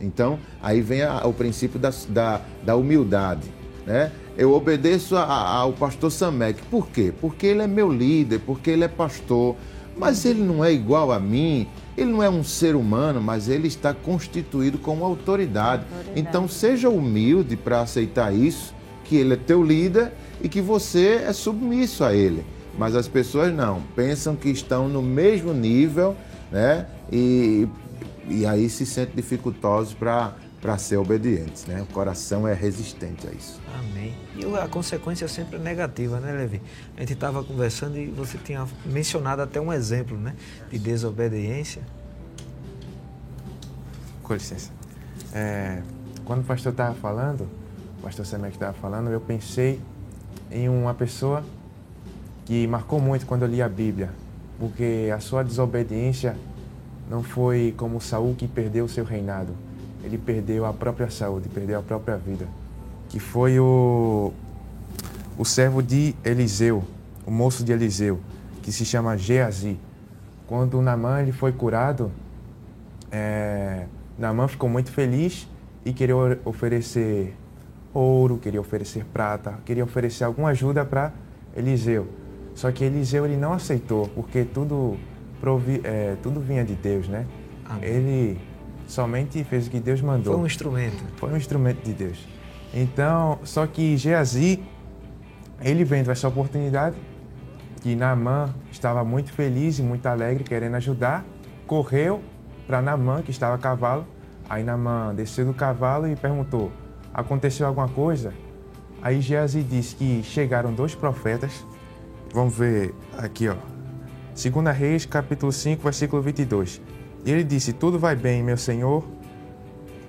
[0.00, 3.50] Então, aí vem a- o princípio da, da, da humildade.
[3.86, 4.12] Né?
[4.36, 6.62] Eu obedeço a- a- ao pastor Samek.
[6.70, 7.12] Por quê?
[7.20, 9.56] Porque ele é meu líder, porque ele é pastor.
[9.96, 13.66] Mas ele não é igual a mim, ele não é um ser humano, mas ele
[13.66, 15.82] está constituído como autoridade.
[15.90, 16.20] autoridade.
[16.20, 18.72] Então seja humilde para aceitar isso,
[19.04, 22.44] que ele é teu líder e que você é submisso a ele.
[22.78, 26.16] Mas as pessoas não, pensam que estão no mesmo nível,
[26.50, 26.86] né?
[27.10, 27.68] E,
[28.28, 31.82] e aí se sentem dificultosos para para ser obedientes, né?
[31.82, 33.60] O coração é resistente a isso.
[33.78, 34.14] Amém.
[34.36, 36.60] E a consequência sempre é negativa, né, Levi?
[36.96, 40.34] A gente estava conversando e você tinha mencionado até um exemplo, né,
[40.70, 41.82] de desobediência.
[44.22, 44.72] Com licença.
[45.32, 45.80] É,
[46.24, 47.48] quando o pastor estava falando,
[47.98, 49.80] o pastor Semek estava falando, eu pensei
[50.50, 51.44] em uma pessoa
[52.48, 54.10] que marcou muito quando eu li a Bíblia,
[54.58, 56.36] porque a sua desobediência
[57.08, 59.52] não foi como Saul que perdeu o seu reinado
[60.02, 62.46] ele perdeu a própria saúde, perdeu a própria vida,
[63.08, 64.32] que foi o,
[65.36, 66.84] o servo de Eliseu,
[67.26, 68.20] o moço de Eliseu,
[68.62, 69.78] que se chama Geazi.
[70.46, 72.10] Quando Namã ele foi curado,
[73.12, 73.86] é,
[74.48, 75.46] ficou muito feliz
[75.84, 77.36] e queria oferecer
[77.92, 81.12] ouro, queria oferecer prata, queria oferecer alguma ajuda para
[81.56, 82.06] Eliseu.
[82.58, 84.96] Só que Eliseu ele não aceitou, porque tudo,
[85.40, 87.24] provi, é, tudo vinha de Deus, né?
[87.64, 87.88] Amém.
[87.88, 88.40] Ele
[88.88, 90.32] somente fez o que Deus mandou.
[90.32, 91.04] Foi um instrumento.
[91.18, 92.18] Foi um instrumento de Deus.
[92.74, 94.60] Então, só que Geazi,
[95.62, 96.96] ele vendo essa oportunidade,
[97.80, 101.24] que Naamã estava muito feliz e muito alegre, querendo ajudar,
[101.64, 102.20] correu
[102.66, 104.04] para Naamã, que estava a cavalo.
[104.50, 106.72] Aí Naamã desceu do cavalo e perguntou,
[107.14, 108.34] aconteceu alguma coisa?
[109.00, 111.64] Aí Geazi disse que chegaram dois profetas.
[112.32, 113.56] Vamos ver aqui, ó.
[114.34, 116.80] 2 Reis, capítulo 5, versículo 22.
[117.24, 119.04] E ele disse: Tudo vai bem, meu senhor.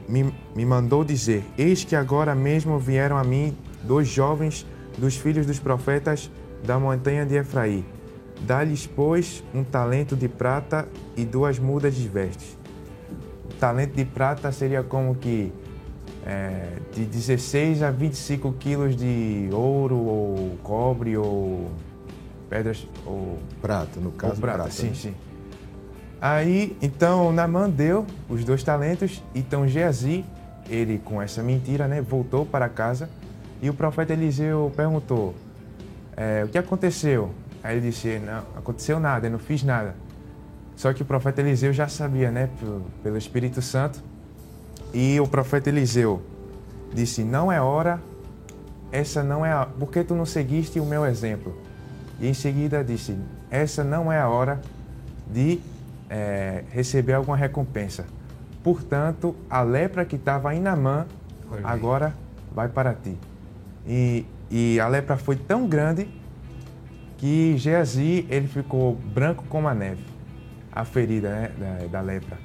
[0.07, 4.65] Me, me mandou dizer: Eis que agora mesmo vieram a mim dois jovens
[4.97, 6.29] dos filhos dos profetas
[6.63, 7.85] da montanha de Efraim.
[8.41, 12.57] Dá-lhes, pois, um talento de prata e duas mudas de vestes.
[13.59, 15.51] Talento de prata seria como que
[16.25, 21.69] é, de 16 a 25 quilos de ouro ou cobre ou
[22.49, 24.93] pedras ou prata, no caso ou prata, prata sim, né?
[24.95, 25.15] sim.
[26.21, 30.25] Aí, então, Naamã deu os dois talentos, então Geazi,
[30.69, 33.09] ele com essa mentira, né, voltou para casa
[33.61, 35.33] e o profeta Eliseu perguntou,
[36.17, 37.31] é, o que aconteceu?
[37.63, 39.95] Aí ele disse, não, aconteceu nada, eu não fiz nada.
[40.75, 42.49] Só que o profeta Eliseu já sabia, né,
[43.01, 44.01] pelo Espírito Santo,
[44.93, 46.21] e o profeta Eliseu
[46.93, 48.01] disse, não é hora,
[48.91, 49.65] essa não é a...
[49.65, 51.55] Por que tu não seguiste o meu exemplo?
[52.19, 53.17] E em seguida disse,
[53.49, 54.59] essa não é a hora
[55.31, 55.59] de
[56.09, 58.05] é, receber alguma recompensa.
[58.63, 61.05] Portanto, a lepra que estava em Namã
[61.63, 62.13] agora
[62.53, 63.17] vai para ti.
[63.87, 66.07] E, e a lepra foi tão grande
[67.17, 70.03] que Geazi ele ficou branco como a neve,
[70.71, 72.37] a ferida né, da, da lepra.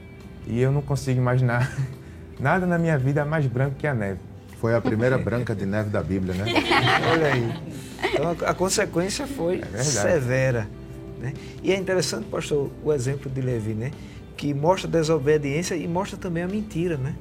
[0.47, 1.71] E eu não consigo imaginar
[2.39, 4.21] nada na minha vida mais branco que a neve.
[4.65, 6.47] Foi a primeira branca de neve da Bíblia, né?
[7.13, 7.53] Olha aí.
[8.11, 10.67] Então a, a consequência foi é severa.
[11.21, 11.35] Né?
[11.63, 13.91] E é interessante, pastor, o exemplo de Levi, né?
[14.39, 16.97] que mostra desobediência e mostra também a mentira.
[16.97, 17.15] Né?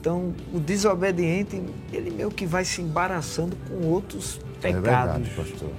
[0.00, 4.88] Então, o desobediente, ele meio que vai se embaraçando com outros pecados.
[4.88, 5.70] É verdade, pastor.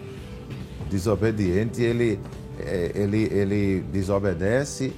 [0.86, 2.18] O desobediente, ele,
[2.62, 4.94] é, ele, ele desobedece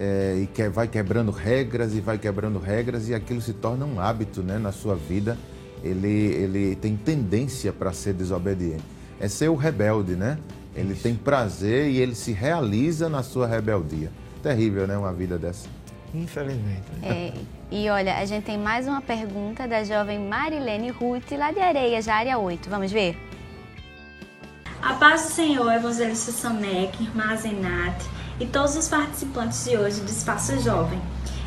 [0.00, 4.00] é, e que, vai quebrando regras e vai quebrando regras e aquilo se torna um
[4.00, 5.36] hábito né, na sua vida.
[5.84, 8.82] Ele, ele tem tendência para ser desobediente.
[9.20, 10.38] É ser o rebelde, né?
[10.74, 14.10] Ele tem prazer e ele se realiza na sua rebeldia.
[14.42, 14.96] Terrível, né?
[14.96, 15.68] Uma vida dessa.
[16.14, 16.82] Infelizmente.
[17.02, 17.32] É,
[17.70, 22.06] e olha, a gente tem mais uma pergunta da jovem Marilene Ruth, lá de Areias,
[22.06, 22.70] da área 8.
[22.70, 23.16] Vamos ver?
[24.82, 30.10] A paz do Senhor, evangelista Samek, irmã Zenate e todos os participantes de hoje do
[30.10, 31.00] Espaço Jovem.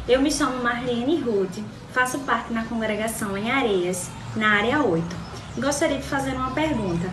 [0.08, 1.58] Eu me chamo Marlene Ruth,
[1.92, 5.04] faço parte na congregação em Areias, na área 8.
[5.58, 7.12] E gostaria de fazer uma pergunta.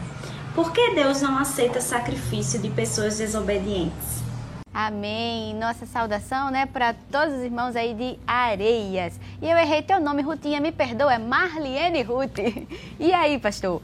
[0.55, 4.21] Por que Deus não aceita sacrifício de pessoas desobedientes?
[4.73, 5.55] Amém.
[5.55, 9.19] Nossa saudação, né, para todos os irmãos aí de Areias.
[9.41, 12.39] E eu errei teu nome, Rutinha, me perdoa, é Marliene Ruth.
[12.99, 13.81] E aí, pastor?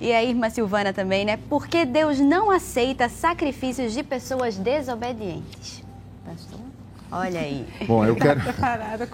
[0.00, 1.36] E aí, irmã Silvana também, né?
[1.36, 5.84] Por que Deus não aceita sacrifícios de pessoas desobedientes?
[6.24, 6.60] Pastor?
[7.12, 7.66] Olha aí.
[7.86, 8.40] Bom, eu quero,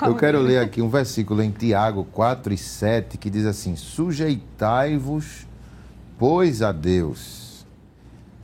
[0.06, 5.46] eu quero ler aqui um versículo em Tiago 4 e 7 que diz assim: Sujeitai-vos
[6.18, 7.66] pois a Deus,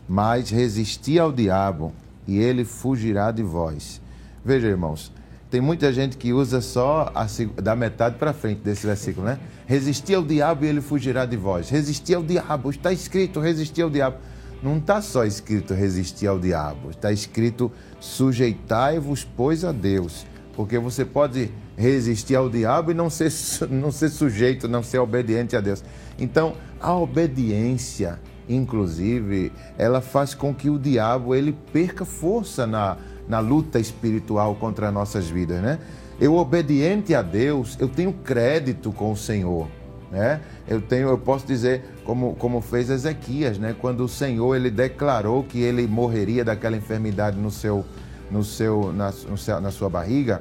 [0.08, 1.92] mas resisti ao diabo
[2.26, 4.00] e ele fugirá de vós.
[4.44, 5.12] Veja, irmãos,
[5.50, 7.26] tem muita gente que usa só a,
[7.60, 9.38] da metade para frente desse versículo, né?
[9.72, 11.70] Resistir ao diabo e ele fugirá de vós.
[11.70, 14.18] Resistir ao diabo, está escrito resistir ao diabo.
[14.62, 20.26] não está só escrito resistir ao diabo, está escrito sujeitai-vos, pois, a Deus.
[20.54, 23.32] Porque você pode resistir ao diabo e não ser,
[23.70, 25.82] não ser sujeito, não ser obediente a Deus.
[26.18, 33.40] Então, a obediência, inclusive, ela faz com que o diabo ele perca força na, na
[33.40, 35.78] luta espiritual contra as nossas vidas, né?
[36.22, 39.66] Eu obediente a Deus, eu tenho crédito com o Senhor,
[40.08, 40.40] né?
[40.68, 43.74] Eu tenho, eu posso dizer como como fez Ezequias, né?
[43.76, 47.84] Quando o Senhor ele declarou que ele morreria daquela enfermidade no seu
[48.30, 50.40] no seu na, no seu, na sua barriga,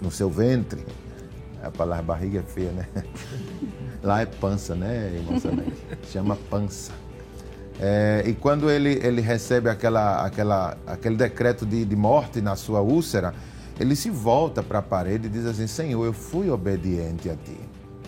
[0.00, 0.86] no seu ventre.
[1.64, 2.86] A palavra barriga é feia, né?
[4.04, 5.20] Lá é pança, né,
[6.12, 6.92] Chama pança.
[7.80, 12.82] É, e quando ele, ele recebe aquela, aquela, aquele decreto de, de morte na sua
[12.82, 13.34] úlcera,
[13.78, 17.58] ele se volta para a parede e diz assim: Senhor, eu fui obediente a ti.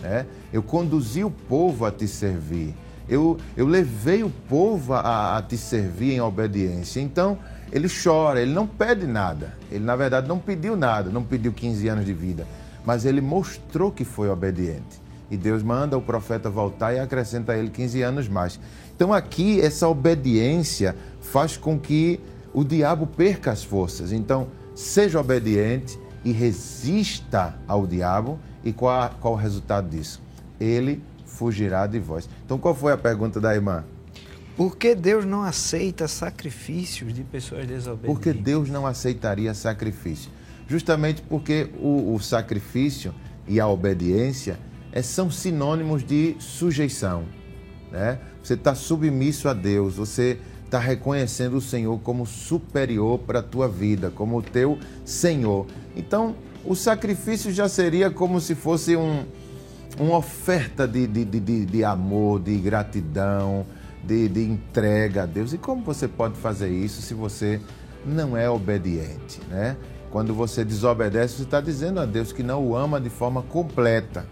[0.01, 0.25] Né?
[0.51, 2.75] Eu conduzi o povo a te servir.
[3.07, 6.99] Eu, eu levei o povo a, a te servir em obediência.
[7.01, 7.39] Então,
[7.71, 9.53] ele chora, ele não pede nada.
[9.71, 12.47] Ele, na verdade, não pediu nada, não pediu 15 anos de vida.
[12.85, 15.01] Mas ele mostrou que foi obediente.
[15.29, 18.59] E Deus manda o profeta voltar e acrescenta a ele 15 anos mais.
[18.95, 22.19] Então, aqui, essa obediência faz com que
[22.53, 24.11] o diabo perca as forças.
[24.11, 24.47] Então,
[24.79, 28.39] seja obediente e resista ao diabo.
[28.63, 30.21] E qual, qual o resultado disso?
[30.59, 32.29] Ele fugirá de vós.
[32.45, 33.83] Então, qual foi a pergunta da irmã?
[34.55, 38.13] Por que Deus não aceita sacrifícios de pessoas desobedientes?
[38.13, 40.31] Porque Deus não aceitaria sacrifício.
[40.67, 43.13] Justamente porque o, o sacrifício
[43.47, 44.59] e a obediência
[44.91, 47.25] é, são sinônimos de sujeição.
[47.91, 48.19] Né?
[48.43, 53.67] Você está submisso a Deus, você está reconhecendo o Senhor como superior para a tua
[53.67, 55.65] vida, como o teu Senhor.
[55.95, 59.25] Então, o sacrifício já seria como se fosse um,
[59.99, 63.65] uma oferta de, de, de, de amor, de gratidão,
[64.03, 65.53] de, de entrega a Deus.
[65.53, 67.59] E como você pode fazer isso se você
[68.05, 69.75] não é obediente, né?
[70.11, 74.25] Quando você desobedece, você está dizendo a Deus que não o ama de forma completa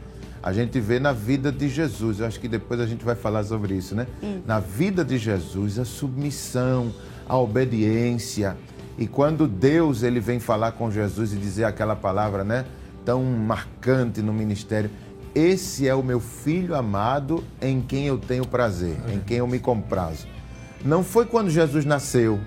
[0.48, 2.22] a gente vê na vida de Jesus.
[2.22, 4.08] Eu acho que depois a gente vai falar sobre isso, né?
[4.24, 4.40] Hum.
[4.46, 6.94] Na vida de Jesus, a submissão,
[7.28, 8.56] a obediência.
[8.98, 12.66] E quando Deus ele vem falar com Jesus e dizer aquela palavra, né,
[13.04, 14.90] tão marcante no ministério,
[15.36, 19.16] esse é o meu filho amado em quem eu tenho prazer, é.
[19.16, 20.28] em quem eu me comprazo.
[20.86, 22.40] Não foi quando Jesus nasceu,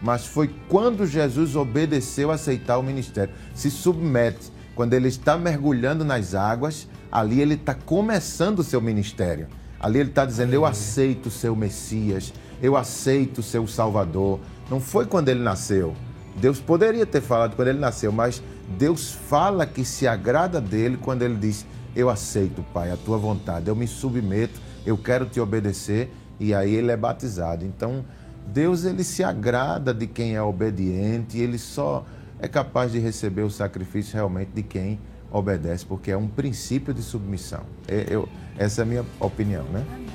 [0.00, 6.04] mas foi quando Jesus obedeceu a aceitar o ministério, se submete, quando ele está mergulhando
[6.04, 9.48] nas águas, ali ele está começando o seu ministério.
[9.80, 14.38] Ali ele está dizendo: Eu aceito o seu Messias, eu aceito o seu Salvador.
[14.70, 15.96] Não foi quando ele nasceu.
[16.36, 18.40] Deus poderia ter falado quando ele nasceu, mas
[18.78, 23.66] Deus fala que se agrada dele quando ele diz: Eu aceito, Pai, a tua vontade,
[23.66, 26.08] eu me submeto, eu quero te obedecer.
[26.38, 27.64] E aí ele é batizado.
[27.64, 28.04] Então,
[28.46, 32.06] Deus ele se agrada de quem é obediente, ele só
[32.40, 34.98] é capaz de receber o sacrifício realmente de quem
[35.30, 37.62] obedece, porque é um princípio de submissão.
[37.86, 39.84] É, eu, essa é a minha opinião, né?
[39.94, 40.08] Amém.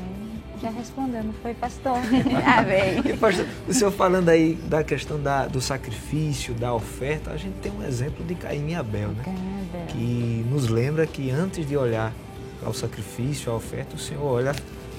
[0.61, 1.97] Já respondeu, não foi, pastor?
[2.57, 3.01] Amém.
[3.03, 7.55] E, pastor, o senhor falando aí da questão da, do sacrifício, da oferta, a gente
[7.55, 9.23] tem um exemplo de Caim e Abel, né?
[9.27, 9.87] Abel.
[9.87, 12.13] Que nos lembra que antes de olhar
[12.65, 14.55] ao sacrifício, à oferta, o Senhor olha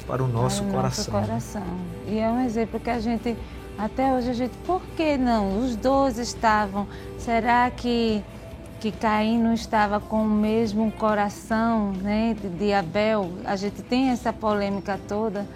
[0.07, 1.15] para o nosso para o coração.
[1.15, 1.63] Nosso coração.
[2.07, 3.35] E é um exemplo que a gente,
[3.79, 5.61] até hoje, a gente, por que não?
[5.61, 6.87] Os dois estavam.
[7.19, 8.23] Será que
[8.85, 13.33] que Caim não estava com o mesmo coração né, de Abel.
[13.47, 15.49] A gente tem essa polêmica toda,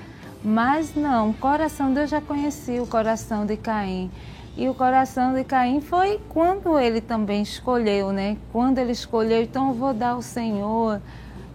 [0.42, 4.10] mas não, o coração, Deus já conhecia o coração de Caim.
[4.56, 8.38] E o coração de Caim foi quando ele também escolheu, né?
[8.50, 10.98] Quando ele escolheu, então eu vou dar ao Senhor.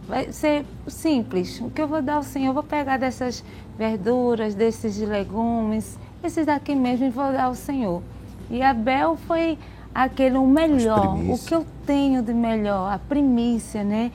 [0.07, 1.59] Vai ser simples.
[1.59, 2.49] O que eu vou dar ao Senhor?
[2.49, 3.43] Eu vou pegar dessas
[3.75, 8.01] verduras, desses legumes, esses daqui mesmo vou dar ao Senhor.
[8.49, 9.57] E Abel foi
[9.93, 14.11] aquele o melhor, o que eu tenho de melhor, a primícia, né?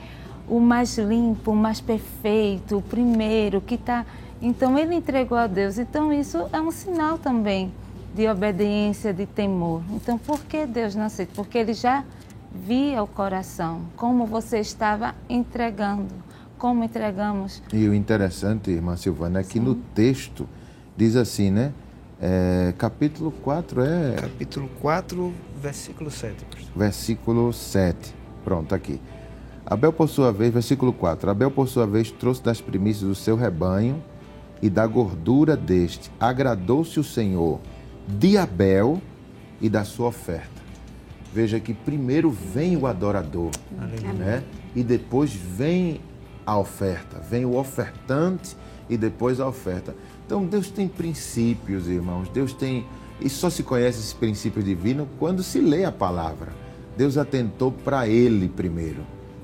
[0.47, 4.05] O mais limpo, o mais perfeito, o primeiro que está.
[4.41, 5.77] Então ele entregou a Deus.
[5.77, 7.71] Então isso é um sinal também
[8.15, 9.81] de obediência, de temor.
[9.91, 11.33] Então por que Deus não aceita?
[11.35, 12.03] Porque ele já
[12.51, 16.07] via o coração, como você estava entregando,
[16.57, 17.61] como entregamos.
[17.71, 19.59] E o interessante, irmã Silvana, é que Sim.
[19.59, 20.49] no texto
[20.97, 21.71] diz assim, né?
[22.21, 24.15] É, capítulo 4 é.
[24.15, 26.35] Capítulo 4, versículo 7.
[26.75, 28.13] Versículo 7.
[28.43, 28.99] Pronto, aqui.
[29.65, 31.29] Abel, por sua vez, versículo 4.
[31.29, 34.03] Abel, por sua vez, trouxe das primícias do seu rebanho
[34.61, 36.11] e da gordura deste.
[36.19, 37.61] Agradou-se o Senhor
[38.05, 39.01] de Abel
[39.61, 40.59] e da sua oferta.
[41.33, 43.51] Veja que primeiro vem o adorador,
[44.17, 44.43] né?
[44.75, 46.01] e depois vem
[46.45, 47.19] a oferta.
[47.19, 48.57] Vem o ofertante
[48.89, 49.95] e depois a oferta.
[50.29, 52.29] Então Deus tem princípios, irmãos.
[52.29, 52.85] Deus tem.
[53.19, 56.49] E só se conhece esse princípio divino quando se lê a palavra.
[56.95, 59.01] Deus atentou para ele primeiro.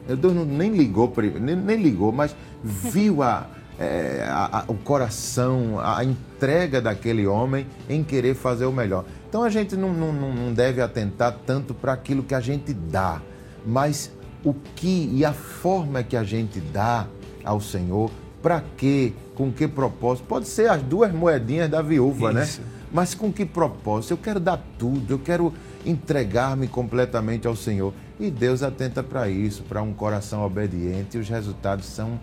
[0.08, 1.12] Deus não, nem ligou,
[1.42, 3.48] nem, ligou, mas viu a,
[3.80, 9.06] é, a, a, o coração, a, a entrega daquele homem em querer fazer o melhor.
[9.28, 13.20] Então a gente não, não, não deve atentar tanto para aquilo que a gente dá,
[13.66, 14.12] mas
[14.44, 17.08] o que e a forma que a gente dá
[17.44, 18.12] ao Senhor,
[18.46, 20.28] para quê, com que propósito.
[20.28, 22.44] Pode ser as duas moedinhas da viúva, né?
[22.44, 22.62] Isso.
[22.62, 22.68] né?
[22.94, 24.12] Mas com que propósito?
[24.12, 25.52] Eu quero dar tudo, eu quero
[25.84, 27.92] entregar-me completamente ao Senhor.
[28.20, 32.20] E Deus atenta para isso, para um coração obediente, e os resultados são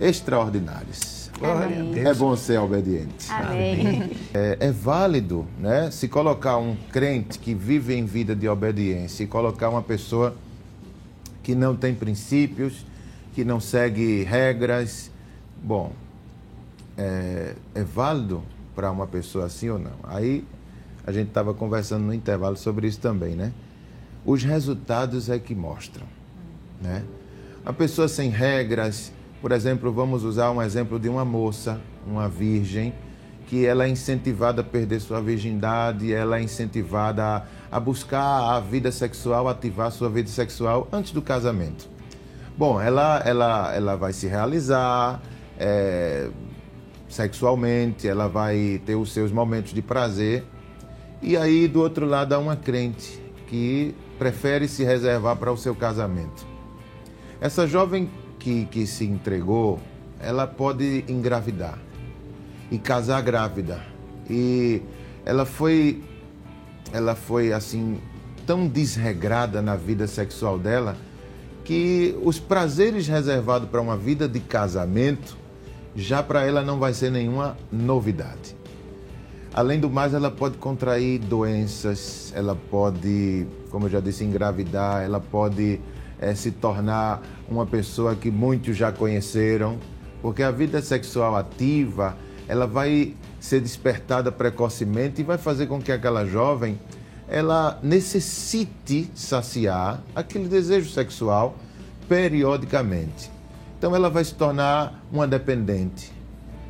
[0.00, 1.30] extraordinários.
[2.04, 3.30] É bom ser obediente.
[3.30, 4.10] Amém.
[4.34, 5.92] É, é, válido, né?
[5.92, 10.34] Se colocar um crente que vive em vida de obediência e colocar uma pessoa
[11.40, 12.84] que não tem princípios,
[13.32, 15.14] que não segue regras,
[15.62, 15.92] bom,
[16.96, 18.42] é, é válido
[18.74, 19.96] para uma pessoa assim ou não?
[20.04, 20.44] Aí
[21.06, 23.52] a gente estava conversando no intervalo sobre isso também, né?
[24.24, 26.06] Os resultados é que mostram,
[26.82, 27.04] né?
[27.64, 32.92] A pessoa sem regras, por exemplo, vamos usar um exemplo de uma moça, uma virgem,
[33.46, 38.90] que ela é incentivada a perder sua virgindade, ela é incentivada a, buscar a vida
[38.90, 41.88] sexual, ativar sua vida sexual antes do casamento.
[42.58, 45.20] Bom, ela, ela, ela vai se realizar
[45.58, 46.28] é,
[47.08, 50.44] sexualmente, ela vai ter os seus momentos de prazer.
[51.22, 55.74] E aí, do outro lado, há uma crente que prefere se reservar para o seu
[55.74, 56.46] casamento.
[57.40, 59.78] Essa jovem que, que se entregou,
[60.20, 61.78] ela pode engravidar
[62.70, 63.80] e casar grávida.
[64.28, 64.82] E
[65.24, 66.02] ela foi,
[66.92, 67.98] ela foi assim
[68.46, 70.96] tão desregrada na vida sexual dela
[71.64, 75.36] que os prazeres reservados para uma vida de casamento
[75.96, 78.54] já para ela não vai ser nenhuma novidade.
[79.52, 85.18] Além do mais, ela pode contrair doenças, ela pode, como eu já disse, engravidar, ela
[85.18, 85.80] pode
[86.20, 89.78] é, se tornar uma pessoa que muitos já conheceram,
[90.20, 92.16] porque a vida sexual ativa
[92.46, 96.78] ela vai ser despertada precocemente e vai fazer com que aquela jovem
[97.28, 101.56] ela necessite saciar aquele desejo sexual
[102.08, 103.35] periodicamente.
[103.78, 106.10] Então ela vai se tornar uma dependente,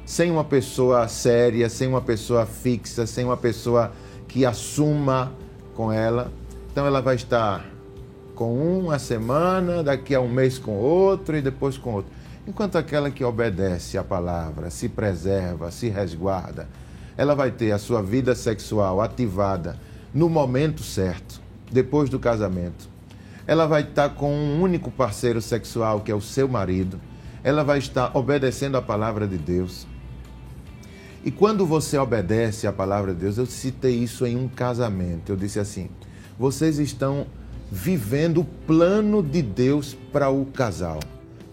[0.05, 3.93] sem uma pessoa séria, sem uma pessoa fixa, sem uma pessoa
[4.27, 5.33] que assuma
[5.75, 6.33] com ela.
[6.71, 7.65] Então ela vai estar
[8.35, 12.11] com um uma semana, daqui a um mês com outro e depois com outro.
[12.47, 16.69] Enquanto aquela que obedece à palavra, se preserva, se resguarda,
[17.17, 19.77] ela vai ter a sua vida sexual ativada
[20.13, 21.41] no momento certo,
[21.71, 22.96] depois do casamento.
[23.47, 27.01] Ela vai estar com um único parceiro sexual, que é o seu marido.
[27.45, 29.87] Ela vai estar obedecendo à palavra de Deus.
[31.25, 35.31] E quando você obedece à palavra de Deus, eu citei isso em um casamento.
[35.31, 35.89] Eu disse assim:
[36.39, 37.27] vocês estão
[37.71, 41.01] vivendo o plano de Deus para o casal.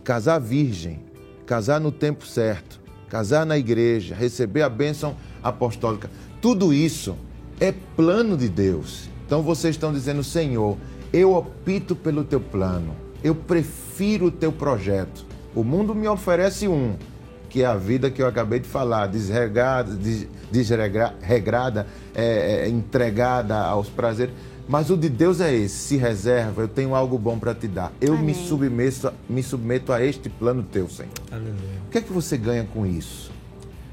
[0.04, 1.00] Casar virgem,
[1.46, 2.80] casar no tempo certo,
[3.10, 6.10] casar na igreja, receber a bênção apostólica.
[6.42, 7.16] Tudo isso
[7.60, 9.10] é plano de Deus.
[9.26, 10.78] Então vocês estão dizendo, Senhor,
[11.14, 15.24] eu opto pelo teu plano, eu prefiro o teu projeto.
[15.56, 16.96] O mundo me oferece um,
[17.50, 19.96] que é a vida que eu acabei de falar, desregrada,
[20.52, 24.34] desregrada, é, é, entregada aos prazeres.
[24.68, 27.92] Mas o de Deus é esse, se reserva, eu tenho algo bom para te dar.
[28.02, 31.12] Eu me submeto, me submeto a este plano teu, Senhor.
[31.32, 31.54] Aleluia.
[31.86, 33.32] O que é que você ganha com isso?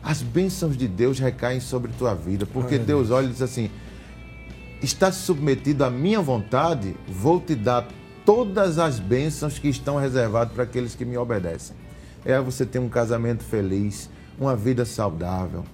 [0.03, 2.87] As bênçãos de Deus recaem sobre tua vida, porque Aleluia.
[2.87, 3.69] Deus olha e diz assim:
[4.83, 7.87] está submetido à minha vontade, vou te dar
[8.25, 11.77] todas as bênçãos que estão reservadas para aqueles que me obedecem.
[12.25, 15.65] É você ter um casamento feliz, uma vida saudável,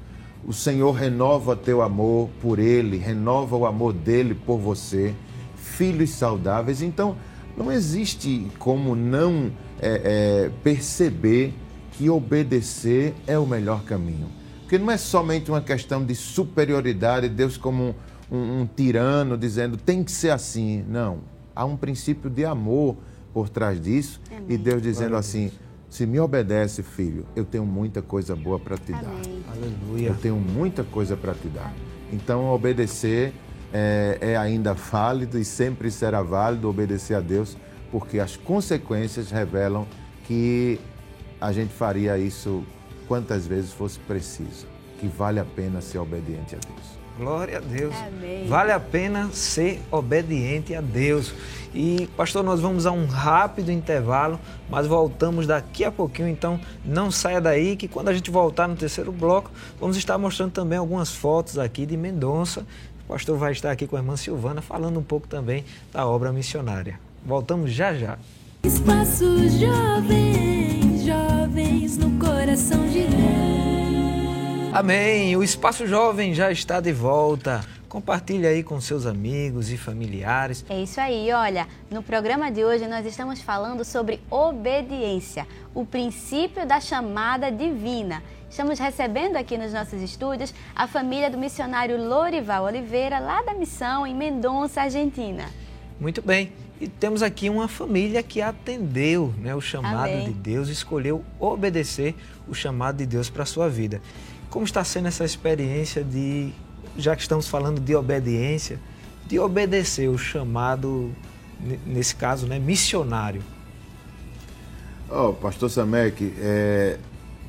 [0.46, 5.12] o Senhor renova teu amor por Ele, renova o amor dele por você,
[5.56, 6.82] filhos saudáveis.
[6.82, 7.16] Então,
[7.56, 9.50] não existe como não
[9.80, 11.52] é, é, perceber
[11.92, 14.28] que obedecer é o melhor caminho.
[14.60, 17.94] Porque não é somente uma questão de superioridade, Deus como um,
[18.30, 20.84] um, um tirano dizendo tem que ser assim.
[20.88, 21.20] Não.
[21.54, 22.96] Há um princípio de amor
[23.32, 24.44] por trás disso Amém.
[24.48, 25.50] e Deus dizendo assim
[25.88, 29.04] se me obedece, filho, eu tenho muita coisa boa para te Amém.
[29.04, 29.52] dar.
[29.52, 30.08] Aleluia.
[30.08, 31.72] Eu tenho muita coisa para te dar.
[32.12, 33.32] Então, obedecer
[33.72, 37.56] é, é ainda válido e sempre será válido obedecer a Deus,
[37.90, 39.86] porque as consequências revelam
[40.24, 40.78] que
[41.40, 42.64] a gente faria isso
[43.06, 44.66] quantas vezes fosse preciso,
[44.98, 47.05] que vale a pena ser obediente a Deus.
[47.16, 47.94] Glória a Deus.
[47.94, 48.46] Amém.
[48.46, 51.32] Vale a pena ser obediente a Deus.
[51.74, 57.10] E, pastor, nós vamos a um rápido intervalo, mas voltamos daqui a pouquinho, então não
[57.10, 61.14] saia daí, que quando a gente voltar no terceiro bloco, vamos estar mostrando também algumas
[61.14, 62.66] fotos aqui de Mendonça.
[63.04, 66.32] O pastor vai estar aqui com a irmã Silvana falando um pouco também da obra
[66.32, 66.98] missionária.
[67.24, 68.18] Voltamos já já.
[68.64, 73.85] Espaço Jovem, jovens no coração de Deus.
[74.76, 75.34] Amém!
[75.34, 77.64] O Espaço Jovem já está de volta.
[77.88, 80.62] Compartilhe aí com seus amigos e familiares.
[80.68, 86.66] É isso aí, olha, no programa de hoje nós estamos falando sobre obediência, o princípio
[86.66, 88.22] da chamada divina.
[88.50, 94.06] Estamos recebendo aqui nos nossos estúdios a família do missionário Lorival Oliveira, lá da missão
[94.06, 95.46] em Mendonça, Argentina.
[95.98, 96.52] Muito bem.
[96.78, 100.26] E temos aqui uma família que atendeu né, o chamado Amém.
[100.26, 102.14] de Deus, escolheu obedecer
[102.46, 104.02] o chamado de Deus para a sua vida.
[104.56, 106.50] Como está sendo essa experiência de,
[106.96, 108.78] já que estamos falando de obediência,
[109.26, 111.12] de obedecer o chamado,
[111.60, 113.42] ne- nesse caso, né, missionário?
[115.10, 116.96] Ó, pastor Samek, é,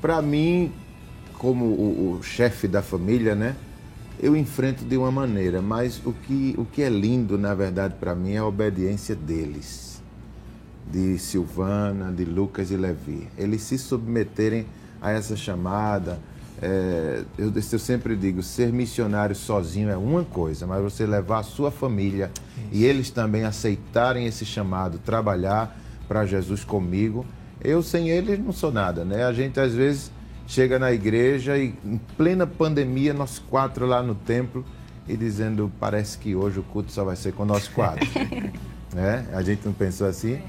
[0.02, 0.70] para mim,
[1.38, 3.56] como o, o chefe da família, né,
[4.20, 8.14] eu enfrento de uma maneira, mas o que, o que é lindo, na verdade, para
[8.14, 10.04] mim é a obediência deles,
[10.92, 13.30] de Silvana, de Lucas e Levi.
[13.38, 14.66] Eles se submeterem
[15.02, 16.20] a essa chamada.
[16.62, 21.44] É, eu, eu sempre digo, ser missionário sozinho é uma coisa, mas você levar a
[21.44, 22.32] sua família
[22.72, 25.78] e eles também aceitarem esse chamado, trabalhar
[26.08, 27.26] para Jesus comigo,
[27.62, 29.24] eu sem eles não sou nada, né?
[29.26, 30.12] A gente às vezes
[30.48, 34.66] chega na igreja e em plena pandemia, nós quatro lá no templo
[35.08, 38.08] e dizendo, parece que hoje o culto só vai ser com nós quatro.
[38.94, 39.28] né?
[39.34, 40.40] A gente não pensou assim.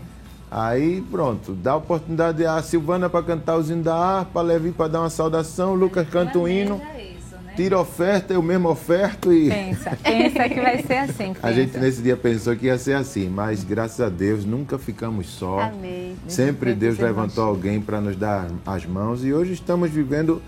[0.51, 4.88] Aí pronto, dá a oportunidade a Silvana para cantar o hino da harpa, Levi para
[4.88, 7.53] dar uma saudação, Lucas canta o hino, isso, né?
[7.55, 9.51] tira oferta, eu mesmo oferto e.
[9.51, 11.30] Pensa, pensa que vai ser assim.
[11.42, 11.53] A pensa.
[11.53, 15.61] gente nesse dia pensou que ia ser assim, mas graças a Deus nunca ficamos só.
[15.61, 16.16] Amém.
[16.26, 20.40] Sempre Deus levantou alguém para nos dar as mãos e hoje estamos vivendo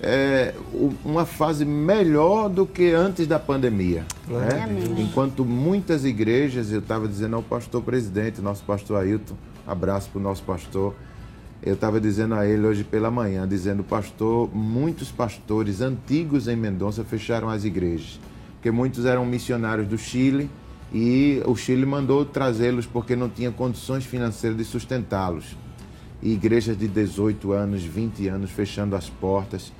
[0.00, 0.54] é,
[1.04, 4.04] uma fase melhor do que antes da pandemia.
[4.28, 4.68] Né?
[4.98, 9.34] Enquanto muitas igrejas, eu estava dizendo ao pastor presidente, nosso pastor Ailton,
[9.66, 10.94] abraço para o nosso pastor.
[11.62, 17.02] Eu estava dizendo a ele hoje pela manhã, dizendo, pastor, muitos pastores antigos em Mendonça
[17.02, 18.20] fecharam as igrejas,
[18.54, 20.50] porque muitos eram missionários do Chile
[20.92, 25.56] e o Chile mandou trazê-los porque não tinha condições financeiras de sustentá-los.
[26.22, 29.72] E igrejas de 18 anos, 20 anos fechando as portas,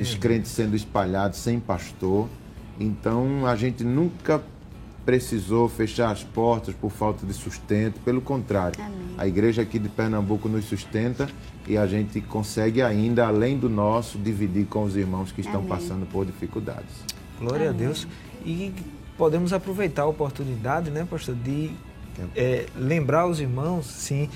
[0.00, 2.28] os crentes sendo espalhados sem pastor.
[2.78, 4.42] Então a gente nunca
[5.04, 8.80] precisou fechar as portas por falta de sustento, pelo contrário.
[9.18, 11.28] A igreja aqui de Pernambuco nos sustenta
[11.66, 15.68] e a gente consegue ainda, além do nosso, dividir com os irmãos que estão Amém.
[15.68, 17.04] passando por dificuldades.
[17.38, 18.06] Glória a Deus.
[18.44, 18.72] E
[19.16, 21.72] podemos aproveitar a oportunidade, né, pastor, de
[22.36, 24.28] é, lembrar os irmãos, sim,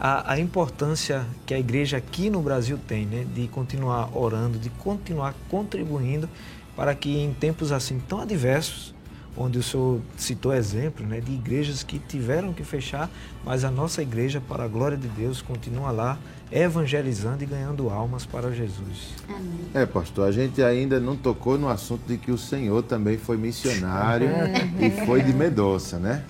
[0.00, 4.70] a, a importância que a igreja aqui no Brasil tem, né, de continuar orando, de
[4.70, 6.26] continuar contribuindo
[6.74, 8.94] para que em tempos assim tão adversos,
[9.40, 13.10] onde o senhor citou exemplo, né, de igrejas que tiveram que fechar,
[13.42, 16.18] mas a nossa igreja, para a glória de Deus, continua lá
[16.52, 19.14] evangelizando e ganhando almas para Jesus.
[19.28, 19.60] Amém.
[19.72, 23.36] É, pastor, a gente ainda não tocou no assunto de que o Senhor também foi
[23.36, 24.28] missionário
[24.78, 26.24] e foi de Mendonça, né?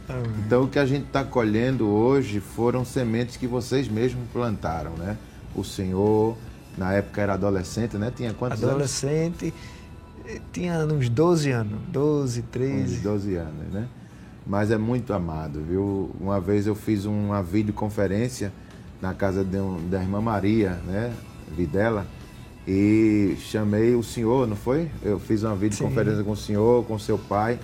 [0.47, 5.17] Então, o que a gente está colhendo hoje foram sementes que vocês mesmos plantaram, né?
[5.55, 6.37] O Senhor,
[6.77, 8.13] na época era adolescente, né?
[8.15, 8.75] Tinha quantos anos?
[8.75, 9.53] Adolescente,
[10.53, 12.97] tinha uns 12 anos, 12, Uns 13.
[13.01, 13.87] 12 anos, né?
[14.47, 16.11] Mas é muito amado, viu?
[16.21, 18.53] Uma vez eu fiz uma videoconferência
[19.01, 21.13] na casa um- da irmã Maria, né?
[21.57, 22.07] Videla,
[22.67, 24.91] e chamei o senhor, não foi?
[25.03, 27.59] Eu fiz uma videoconferência com o senhor, com seu pai,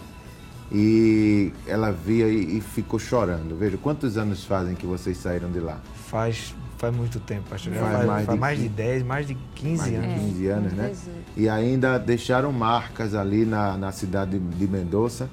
[0.73, 3.57] e ela via e, e ficou chorando.
[3.57, 5.81] Veja, quantos anos fazem que vocês saíram de lá?
[6.09, 7.73] Faz, faz muito tempo, pastor.
[7.73, 9.97] Já Faz faz, mais faz de mais de quin- 10, mais de 15 mais de
[9.97, 10.21] anos.
[10.25, 10.93] 15 anos, né?
[11.37, 15.29] E ainda deixaram marcas ali na, na cidade de Mendoza.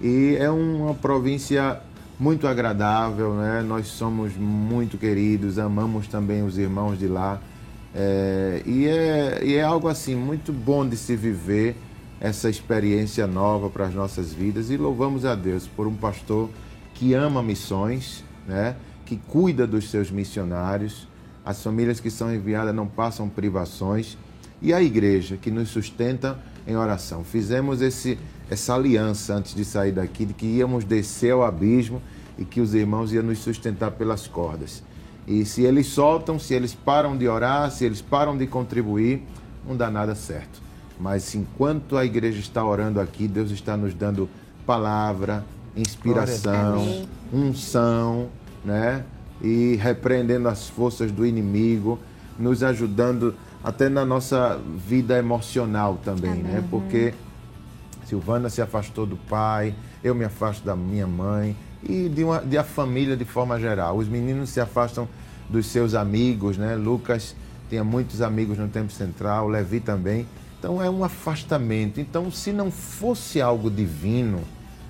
[0.00, 1.80] E é uma província
[2.18, 3.62] muito agradável, né?
[3.66, 7.40] Nós somos muito queridos, amamos também os irmãos de lá.
[7.94, 11.76] É, e, é, e é algo assim muito bom de se viver
[12.20, 16.50] essa experiência nova para as nossas vidas e louvamos a Deus por um pastor
[16.94, 18.74] que ama missões, né?
[19.06, 21.08] Que cuida dos seus missionários,
[21.44, 24.18] as famílias que são enviadas não passam privações
[24.60, 26.36] e a igreja que nos sustenta
[26.66, 27.22] em oração.
[27.22, 28.18] Fizemos esse,
[28.50, 32.02] essa aliança antes de sair daqui de que íamos descer ao abismo
[32.36, 34.82] e que os irmãos iam nos sustentar pelas cordas.
[35.26, 39.22] E se eles soltam, se eles param de orar, se eles param de contribuir,
[39.66, 40.60] não dá nada certo.
[40.98, 44.28] Mas enquanto a igreja está orando aqui, Deus está nos dando
[44.64, 45.44] palavra,
[45.76, 48.28] inspiração, unção,
[48.66, 49.04] né?
[49.40, 51.98] E repreendendo as forças do inimigo,
[52.38, 56.40] nos ajudando até na nossa vida emocional também, né?
[56.40, 56.52] Amém.
[56.52, 56.64] né?
[56.68, 57.14] Porque
[58.04, 62.58] Silvana se afastou do pai, eu me afasto da minha mãe e de, uma, de
[62.58, 63.96] a família de forma geral.
[63.96, 65.08] Os meninos se afastam
[65.48, 66.74] dos seus amigos, né?
[66.74, 67.36] Lucas
[67.68, 70.26] tinha muitos amigos no Tempo Central, Levi também.
[70.58, 72.00] Então é um afastamento.
[72.00, 74.40] Então, se não fosse algo divino,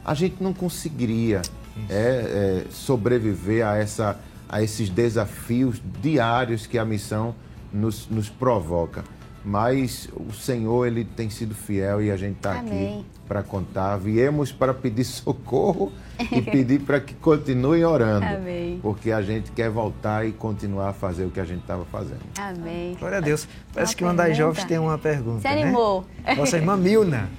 [0.05, 1.43] a gente não conseguiria
[1.89, 4.19] é, é, sobreviver a, essa,
[4.49, 7.35] a esses desafios diários que a missão
[7.73, 9.05] nos, nos provoca.
[9.45, 13.97] Mas o Senhor, Ele tem sido fiel e a gente está aqui para contar.
[13.97, 15.93] Viemos para pedir socorro
[16.33, 18.27] e pedir para que continuem orando.
[18.27, 18.81] Amém.
[18.83, 22.23] Porque a gente quer voltar e continuar a fazer o que a gente estava fazendo.
[22.37, 22.97] Amém.
[22.99, 23.47] Glória a Deus.
[23.73, 25.43] Parece uma que uma das jovens tem uma pergunta.
[25.43, 26.05] Se animou.
[26.25, 26.35] Né?
[26.35, 27.31] Nossa irmã Milna.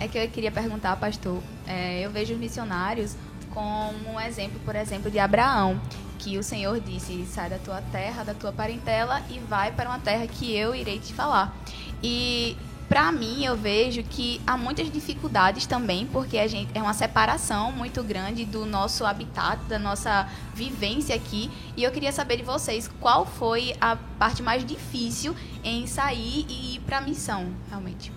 [0.00, 1.38] É que eu queria perguntar, pastor.
[1.64, 3.14] É, eu vejo os missionários
[3.52, 5.80] como um exemplo, por exemplo, de Abraão,
[6.18, 9.98] que o Senhor disse: sai da tua terra, da tua parentela e vai para uma
[9.98, 11.54] terra que eu irei te falar.
[12.02, 12.56] E
[12.88, 17.72] para mim eu vejo que há muitas dificuldades também, porque a gente é uma separação
[17.72, 21.50] muito grande do nosso habitat, da nossa vivência aqui.
[21.76, 25.34] E eu queria saber de vocês qual foi a parte mais difícil
[25.64, 28.12] em sair e ir para a missão, realmente.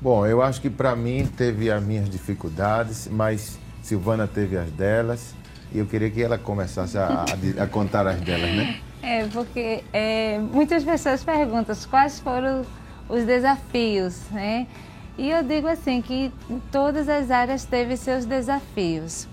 [0.00, 5.34] Bom, eu acho que para mim teve as minhas dificuldades, mas Silvana teve as delas.
[5.72, 7.24] E eu queria que ela começasse a,
[7.58, 8.80] a, a contar as delas, né?
[9.04, 12.64] É, porque é, muitas pessoas perguntam quais foram
[13.08, 14.68] os desafios, né?
[15.18, 16.32] E eu digo assim que
[16.70, 19.26] todas as áreas teve seus desafios.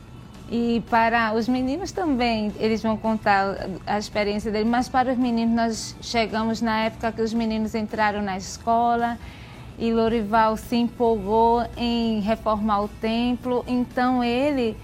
[0.51, 5.55] E para os meninos também, eles vão contar a experiência deles, mas para os meninos
[5.55, 9.19] nós chegamos na época que os meninos entraram na escola
[9.79, 14.75] e Lorival se empolgou em reformar o templo, então ele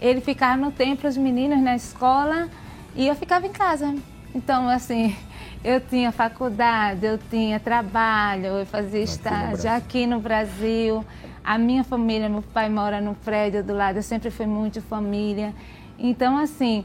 [0.00, 2.48] ele ficava no templo, os meninos na escola
[2.94, 3.94] e eu ficava em casa.
[4.34, 5.14] Então, assim,
[5.62, 11.04] eu tinha faculdade, eu tinha trabalho, eu fazia aqui estágio no aqui no Brasil.
[11.44, 15.52] A minha família, meu pai mora no prédio do lado, eu sempre fui muito família.
[15.98, 16.84] Então, assim,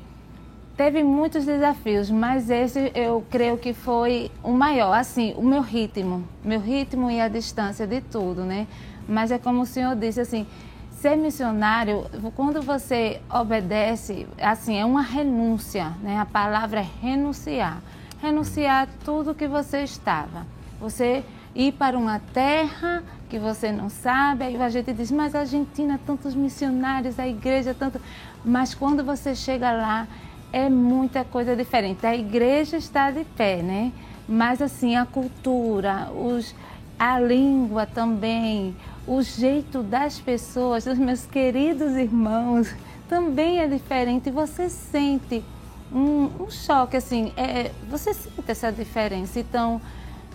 [0.76, 6.24] teve muitos desafios, mas esse eu creio que foi o maior, assim, o meu ritmo,
[6.44, 8.68] meu ritmo e a distância de tudo, né?
[9.08, 10.48] Mas é como o senhor disse, assim,
[10.92, 12.06] ser missionário,
[12.36, 16.18] quando você obedece, assim, é uma renúncia, né?
[16.18, 17.82] A palavra é renunciar.
[18.22, 20.48] Renunciar tudo que você estava.
[20.80, 25.40] Você ir para uma terra que você não sabe, aí a gente diz, mas a
[25.40, 28.00] Argentina, tantos missionários, a igreja, tanto.
[28.44, 30.08] Mas quando você chega lá,
[30.54, 32.06] é muita coisa diferente.
[32.06, 33.92] A igreja está de pé, né?
[34.30, 36.56] Mas assim, a cultura, os,
[36.98, 38.76] a língua também,
[39.08, 42.74] o jeito das pessoas, dos meus queridos irmãos,
[43.10, 44.30] também é diferente.
[44.30, 45.44] Você sente
[45.92, 49.40] um, um choque, assim, é, você sente essa diferença.
[49.40, 49.82] Então,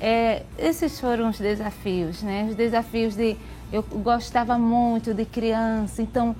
[0.00, 2.46] é, esses foram os desafios, né?
[2.50, 3.36] Os desafios de.
[3.72, 6.34] Eu gostava muito de criança, então,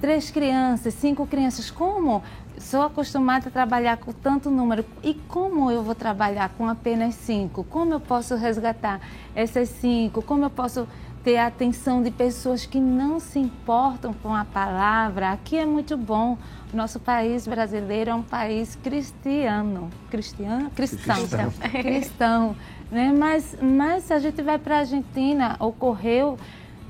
[0.00, 2.22] três crianças, cinco crianças, como?
[2.60, 4.84] Sou acostumada a trabalhar com tanto número.
[5.02, 7.64] E como eu vou trabalhar com apenas cinco?
[7.64, 9.00] Como eu posso resgatar
[9.34, 10.22] essas cinco?
[10.22, 10.86] Como eu posso
[11.22, 15.32] ter a atenção de pessoas que não se importam com a palavra.
[15.32, 16.38] Aqui é muito bom.
[16.72, 19.90] Nosso país brasileiro é um país cristiano.
[20.10, 20.70] Cristiano?
[20.70, 21.16] Cristão.
[21.16, 21.50] Cristão.
[21.82, 22.56] Cristão
[22.90, 23.12] né?
[23.16, 26.38] mas, mas se a gente vai para a Argentina, ocorreu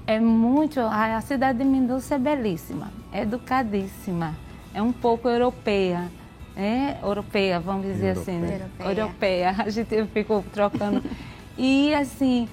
[0.06, 0.80] é muito.
[0.80, 4.34] A cidade de Mendoza é belíssima, educadíssima,
[4.78, 6.08] é um pouco europeia.
[6.56, 8.36] É, europeia, vamos dizer europeia.
[8.36, 8.54] assim, né?
[8.78, 9.00] Europeia.
[9.00, 9.54] europeia.
[9.58, 11.02] A gente ficou trocando.
[11.58, 12.48] e assim,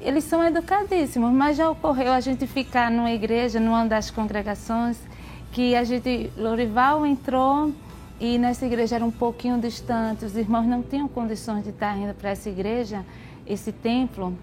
[0.00, 4.98] eles são educadíssimos, mas já ocorreu a gente ficar numa igreja, numa das congregações,
[5.52, 7.72] que a gente, Lorival entrou
[8.20, 12.14] e nessa igreja era um pouquinho distante, os irmãos não tinham condições de estar indo
[12.14, 13.04] para essa igreja,
[13.46, 14.36] esse templo.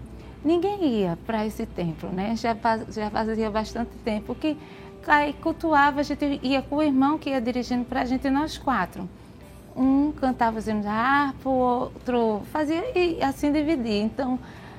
[0.44, 2.34] Ninguém ia para esse templo, né?
[2.36, 2.56] Já,
[2.90, 4.56] já fazia bastante tempo que
[5.10, 8.58] aí cultuava, a gente ia com o irmão que ia dirigindo para a gente, nós
[8.58, 9.08] quatro.
[9.76, 14.02] Um cantava os hinos da harpa, o outro fazia e assim dividia.
[14.02, 14.38] Então,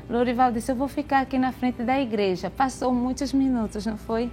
[0.10, 2.50] Lorival disse: Eu vou ficar aqui na frente da igreja.
[2.50, 4.32] Passou muitos minutos, não foi?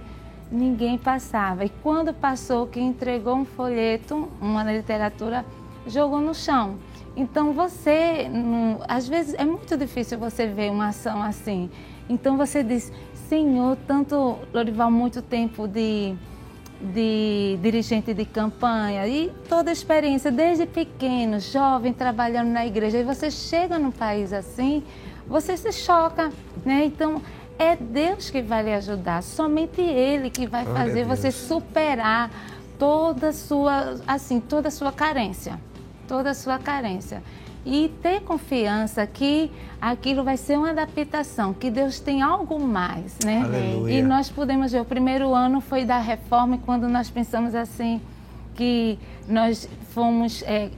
[0.51, 1.65] Ninguém passava.
[1.65, 5.45] E quando passou, que entregou um folheto, uma literatura,
[5.87, 6.77] jogou no chão.
[7.15, 8.27] Então você,
[8.87, 11.69] às vezes é muito difícil você ver uma ação assim.
[12.09, 12.91] Então você diz,
[13.33, 16.13] Senhor, tanto Lorival, muito tempo de,
[16.79, 23.03] de dirigente de campanha e toda a experiência, desde pequeno, jovem, trabalhando na igreja, e
[23.03, 24.83] você chega num país assim,
[25.27, 26.31] você se choca,
[26.63, 26.85] Né?
[26.85, 27.23] Então,
[27.57, 32.29] é Deus que vai lhe ajudar, somente Ele que vai fazer você superar
[32.77, 35.59] toda sua, assim, toda a sua carência,
[36.07, 37.23] toda a sua carência.
[37.65, 39.49] E ter confiança que
[39.79, 43.41] aquilo vai ser uma adaptação, que Deus tem algo mais, né?
[43.45, 43.99] Aleluia.
[43.99, 48.01] E nós podemos ver, o primeiro ano foi da reforma e quando nós pensamos assim,
[48.55, 50.69] que nós fomos, é,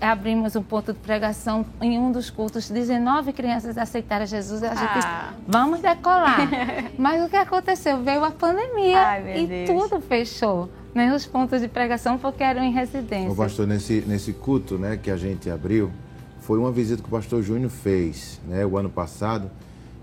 [0.00, 4.94] abrimos um ponto de pregação em um dos cultos, 19 crianças aceitaram Jesus, a gente
[4.94, 5.32] disse, Ah.
[5.46, 6.38] vamos decolar.
[6.98, 8.02] Mas o que aconteceu?
[8.02, 9.70] Veio a pandemia Ai, e Deus.
[9.70, 11.14] tudo fechou, né?
[11.14, 13.30] Os pontos de pregação porque eram em residência.
[13.32, 15.90] O pastor, nesse, nesse culto né, que a gente abriu,
[16.46, 19.50] foi uma visita que o pastor Júnior fez né, o ano passado.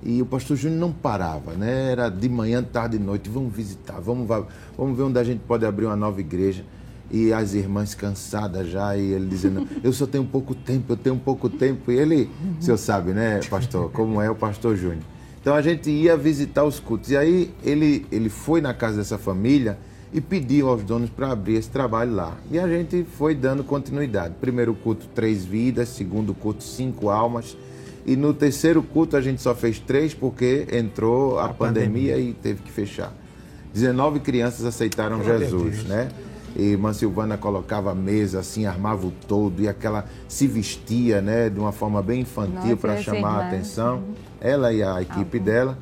[0.06, 1.92] E o pastor Júnior não parava, né?
[1.94, 3.30] Era de manhã, tarde e noite.
[3.30, 4.46] Vamos visitar, vamos, va-
[4.78, 6.66] vamos ver onde a gente pode abrir uma nova igreja.
[7.10, 11.16] E as irmãs cansadas já, e ele dizendo, eu só tenho pouco tempo, eu tenho
[11.16, 11.90] pouco tempo.
[11.90, 12.30] E ele,
[12.60, 15.04] o senhor sabe, né, pastor, como é o pastor Júnior.
[15.40, 17.10] Então a gente ia visitar os cultos.
[17.12, 19.78] E aí ele, ele foi na casa dessa família
[20.14, 22.38] e pediu aos donos para abrir esse trabalho lá.
[22.52, 24.36] E a gente foi dando continuidade.
[24.40, 25.90] Primeiro culto, três vidas.
[25.90, 27.58] Segundo culto, cinco almas.
[28.06, 32.18] E no terceiro culto a gente só fez três porque entrou a, A pandemia, pandemia.
[32.20, 33.12] e teve que fechar.
[33.74, 35.84] 19 crianças aceitaram Jesus, Deus.
[35.86, 36.10] né?
[36.56, 41.50] E irmã Silvana colocava a mesa assim, armava o todo e aquela se vestia, né,
[41.50, 44.04] de uma forma bem infantil para chamar a atenção.
[44.40, 45.76] Ela e a equipe dela.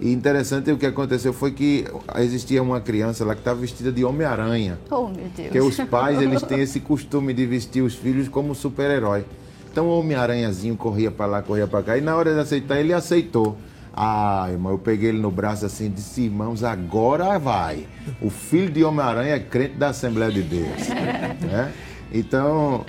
[0.00, 1.84] E interessante o que aconteceu foi que
[2.16, 4.78] existia uma criança lá que estava vestida de Homem-Aranha.
[4.90, 5.48] Oh, meu Deus.
[5.48, 9.24] Porque os pais, eles têm esse costume de vestir os filhos como super-herói.
[9.70, 11.98] Então o Homem-Aranhazinho corria para lá, corria para cá.
[11.98, 13.58] E na hora de aceitar, ele aceitou.
[13.92, 17.86] Ah, irmão, eu peguei ele no braço assim e disse, irmãos, agora vai.
[18.22, 20.88] O filho de Homem-Aranha é crente da Assembleia de Deus.
[21.42, 21.72] né?
[22.10, 22.86] Então,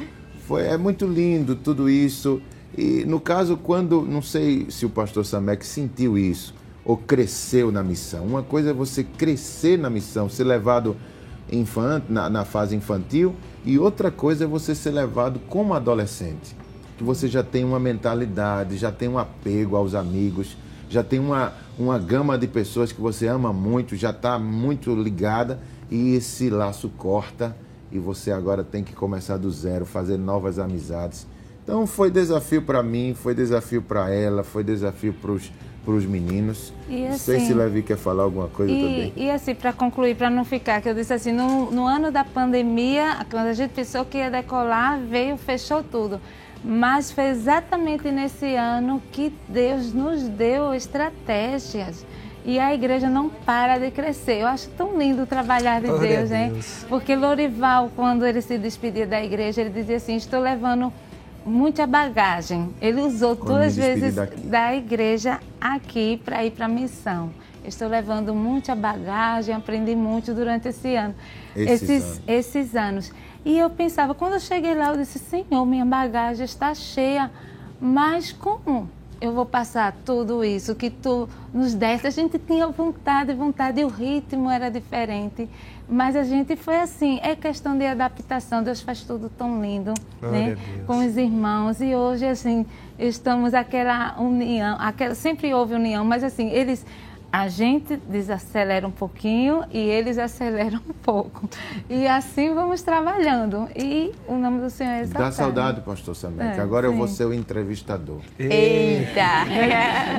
[0.47, 2.41] foi, é muito lindo tudo isso.
[2.77, 6.53] E no caso, quando, não sei se o pastor Samek sentiu isso,
[6.83, 8.25] ou cresceu na missão.
[8.25, 10.95] Uma coisa é você crescer na missão, ser levado
[12.07, 16.55] na, na fase infantil, e outra coisa é você ser levado como adolescente.
[16.97, 20.55] Que você já tem uma mentalidade, já tem um apego aos amigos,
[20.89, 25.59] já tem uma, uma gama de pessoas que você ama muito, já está muito ligada,
[25.89, 27.55] e esse laço corta,
[27.91, 31.27] e você agora tem que começar do zero, fazer novas amizades.
[31.63, 35.51] Então foi desafio para mim, foi desafio para ela, foi desafio para os
[35.87, 36.73] meninos.
[36.87, 39.13] E Não sei assim- se Levi quer falar alguma coisa também.
[39.15, 42.11] E, e assim, para concluir, para não ficar, que eu disse assim, no, no ano
[42.11, 46.19] da pandemia, quando a gente pensou que ia decolar, veio, fechou tudo.
[46.63, 52.05] Mas foi exatamente nesse ano que Deus nos deu estratégias.
[52.43, 54.41] E a igreja não para de crescer.
[54.41, 56.29] Eu acho tão lindo o trabalhar de Glória Deus?
[56.29, 56.85] Deus.
[56.89, 60.91] Porque Lorival, quando ele se despedia da igreja, ele dizia assim: Estou levando
[61.45, 62.73] muita bagagem.
[62.81, 64.41] Ele usou Quando duas vezes daqui.
[64.41, 67.31] da igreja aqui para ir para a missão.
[67.63, 71.13] Estou levando muita bagagem, aprendi muito durante esse ano.
[71.55, 72.21] Esses esses, anos.
[72.27, 73.11] esses anos.
[73.45, 77.29] E eu pensava, quando eu cheguei lá, eu disse, Senhor, minha bagagem está cheia,
[77.79, 78.89] mas como
[79.21, 82.07] eu vou passar tudo isso que tu nos deste?
[82.07, 85.47] A gente tinha vontade, vontade, e o ritmo era diferente.
[85.87, 88.63] Mas a gente foi assim, é questão de adaptação.
[88.63, 90.57] Deus faz tudo tão lindo, Glória né?
[90.87, 91.79] Com os irmãos.
[91.81, 92.65] E hoje, assim,
[92.97, 96.83] estamos aquela união, aquela, sempre houve união, mas assim, eles.
[97.31, 101.49] A gente desacelera um pouquinho e eles aceleram um pouco.
[101.89, 103.69] E assim vamos trabalhando.
[103.73, 105.35] E o nome do Senhor é Dá exaltado.
[105.35, 106.57] saudade, pastor Samek.
[106.57, 107.15] É, Agora eu vou sim.
[107.15, 108.19] ser o entrevistador.
[108.37, 109.45] Eita!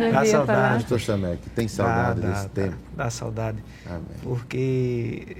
[0.00, 0.24] Dá falar.
[0.26, 0.74] saudade.
[0.80, 2.76] Pastor Samek, tem saudade Dá, desse dá, tempo?
[2.96, 3.58] Dá, dá saudade.
[3.86, 4.02] Amém.
[4.22, 5.36] Porque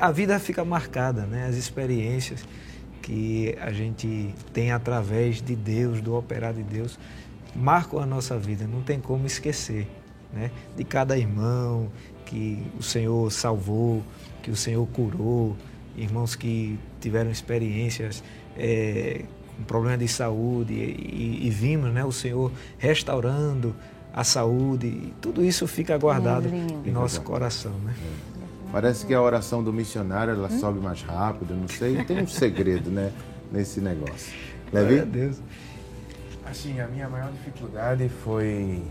[0.00, 1.46] a vida fica marcada, né?
[1.46, 2.44] As experiências
[3.00, 6.98] que a gente tem através de Deus, do operar de Deus,
[7.56, 8.66] marcam a nossa vida.
[8.66, 9.88] Não tem como esquecer,
[10.32, 10.50] né?
[10.76, 11.88] De cada irmão
[12.26, 14.02] que o Senhor salvou,
[14.42, 15.56] que o Senhor curou,
[15.96, 18.22] irmãos que tiveram experiências
[18.56, 19.24] eh,
[19.56, 22.04] com problema de saúde e, e vimos, né?
[22.04, 23.74] O Senhor restaurando
[24.12, 24.86] a saúde.
[24.86, 27.94] E tudo isso fica guardado em nosso coração, né?
[28.70, 32.02] Parece que a oração do missionário ela sobe mais rápido, não sei.
[32.04, 33.12] Tem um segredo, né?
[33.50, 34.32] Nesse negócio.
[34.70, 35.10] Glória a Levi?
[35.10, 35.42] Deus.
[36.46, 38.82] Assim, a minha maior dificuldade foi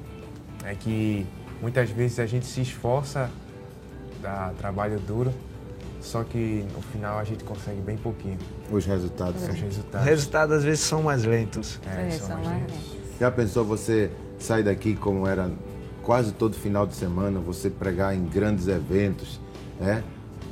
[0.66, 1.26] é que
[1.62, 3.30] muitas vezes a gente se esforça,
[4.22, 5.34] dá trabalho duro,
[5.99, 8.38] só que no final a gente consegue bem pouquinho
[8.72, 9.41] Os resultados.
[9.43, 10.07] os Os resultados.
[10.07, 11.80] resultados às vezes são mais lentos.
[11.86, 12.97] É, É, são são mais mais lentos.
[13.20, 14.09] Já pensou você
[14.39, 15.51] sair daqui como era
[16.01, 19.39] quase todo final de semana, você pregar em grandes eventos,
[19.80, 20.03] né?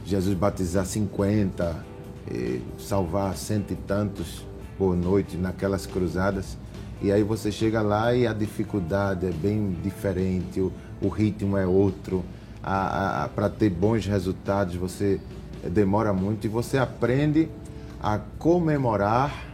[0.06, 1.86] Jesus batizar 50,
[2.32, 4.46] e salvar cento e tantos
[4.78, 6.58] por noite naquelas cruzadas.
[7.02, 10.72] E aí você chega lá e a dificuldade é bem diferente, o,
[11.02, 12.24] o ritmo é outro.
[12.62, 15.20] Para ter bons resultados você
[15.64, 17.50] demora muito e você aprende
[18.02, 19.46] a comemorar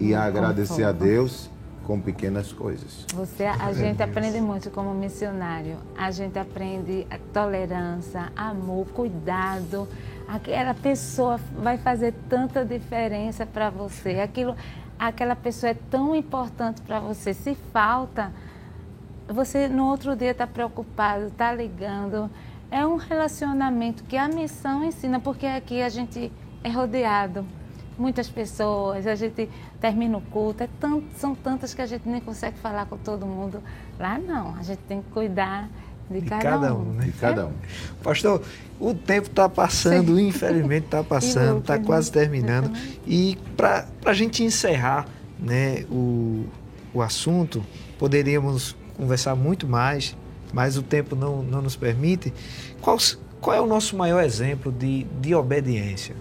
[0.00, 1.50] e a agradecer a Deus
[1.84, 3.06] com pequenas coisas.
[3.14, 5.76] Você, a gente aprende muito como missionário.
[5.96, 9.88] A gente aprende a tolerância, amor, cuidado.
[10.28, 14.20] Aquela pessoa vai fazer tanta diferença para você.
[14.20, 14.54] Aquilo,
[15.08, 17.34] aquela pessoa é tão importante para você.
[17.34, 18.32] Se falta,
[19.26, 22.30] você no outro dia está preocupado, está ligando.
[22.70, 26.32] É um relacionamento que a missão ensina, porque aqui a gente
[26.62, 27.44] é rodeado.
[27.98, 29.50] Muitas pessoas, a gente
[29.80, 33.26] termina o culto, é tanto, são tantas que a gente nem consegue falar com todo
[33.26, 33.62] mundo.
[33.98, 35.68] Lá não, a gente tem que cuidar
[36.12, 36.92] de, de cada, cada, um.
[36.92, 37.04] né?
[37.06, 37.52] De cada um.
[38.02, 38.42] Pastor,
[38.78, 40.28] o tempo está passando, Sim.
[40.28, 42.70] infelizmente está passando, está quase terminando.
[43.06, 45.06] E para a gente encerrar
[45.38, 46.44] né, o,
[46.92, 47.64] o assunto,
[47.98, 50.16] poderíamos conversar muito mais,
[50.52, 52.32] mas o tempo não, não nos permite.
[52.80, 52.98] Qual,
[53.40, 56.14] qual é o nosso maior exemplo de, de obediência?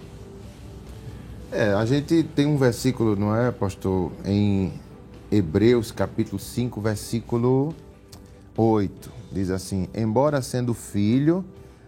[1.51, 4.71] É, a gente tem um versículo, não é, pastor, em
[5.29, 7.75] Hebreus capítulo 5, versículo
[8.55, 9.20] 8.
[9.31, 11.45] Diz assim: Embora sendo filho,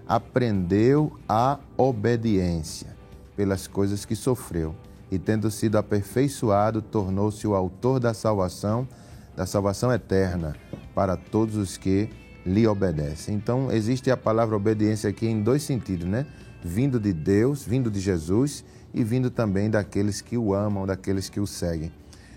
[0.08, 2.96] aprendeu a obediência
[3.36, 4.76] pelas coisas que sofreu,
[5.12, 8.88] e tendo sido aperfeiçoado, tornou-se o autor da salvação,
[9.36, 10.56] da salvação eterna
[10.94, 12.10] para todos os que
[12.46, 13.36] lhe obedecem.
[13.36, 16.26] Então, existe a palavra obediência aqui em dois sentidos, né?
[16.64, 18.64] Vindo de Deus, vindo de Jesus
[18.94, 21.92] e vindo também daqueles que o amam, daqueles que o seguem.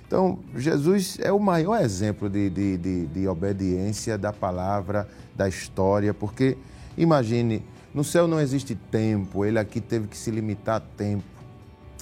[0.07, 6.15] Então, Jesus é o maior exemplo de, de, de, de obediência da palavra, da história,
[6.15, 6.57] porque
[6.97, 11.25] imagine, no céu não existe tempo, ele aqui teve que se limitar a tempo,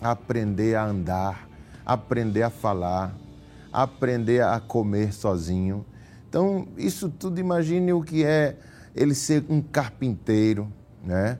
[0.03, 1.49] aprender a andar,
[1.87, 3.15] aprender a falar,
[3.73, 5.85] aprender a comer sozinho.
[6.29, 8.57] Então, isso tudo, imagine o que é
[8.95, 10.71] ele ser um carpinteiro,
[11.03, 11.39] né?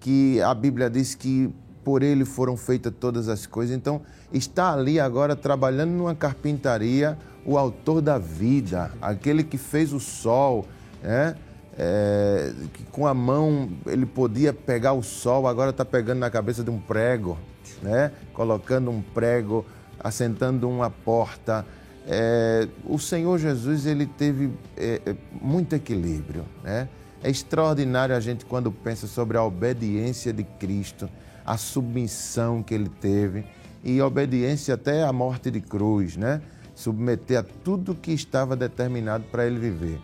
[0.00, 1.54] Que a Bíblia diz que
[1.84, 3.76] por ele foram feitas todas as coisas.
[3.76, 4.02] Então,
[4.32, 10.66] está ali agora trabalhando numa carpintaria o autor da vida, aquele que fez o sol,
[11.02, 11.34] né?
[11.78, 16.62] É, que com a mão ele podia pegar o sol, agora está pegando na cabeça
[16.62, 17.38] de um prego,
[17.80, 18.12] né?
[18.34, 19.64] colocando um prego,
[19.98, 21.64] assentando uma porta.
[22.06, 26.44] É, o Senhor Jesus ele teve é, é muito equilíbrio.
[26.62, 26.86] Né?
[27.22, 31.08] É extraordinário a gente quando pensa sobre a obediência de Cristo
[31.50, 33.44] a submissão que ele teve
[33.82, 36.40] e obediência até à morte de cruz, né?
[36.76, 40.00] Submeter a tudo que estava determinado para ele viver.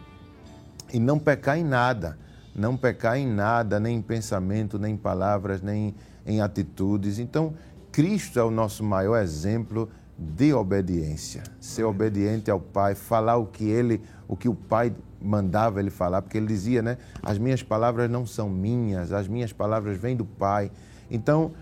[0.92, 2.18] E não pecar em nada,
[2.53, 5.94] não pecar em nada, nem em pensamento, nem em palavras, nem
[6.26, 7.20] em atitudes.
[7.20, 7.55] Então,
[7.92, 9.88] Cristo é o nosso maior exemplo
[10.18, 11.44] de obediência.
[11.61, 14.92] Ser obediente ao Pai, falar o que ele, o que o Pai
[15.22, 16.99] mandava ele falar, porque ele dizia, né?
[17.22, 20.72] As minhas palavras não são minhas, as minhas palavras vêm do Pai.
[21.11, 21.52] Então,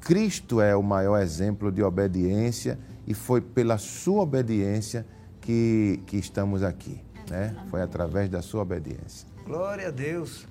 [0.00, 5.06] Cristo é o maior exemplo de obediência e foi pela sua obediência
[5.40, 7.00] que, que estamos aqui.
[7.30, 7.54] Né?
[7.70, 9.26] Foi através da sua obediência.
[9.46, 10.46] Glória a Deus.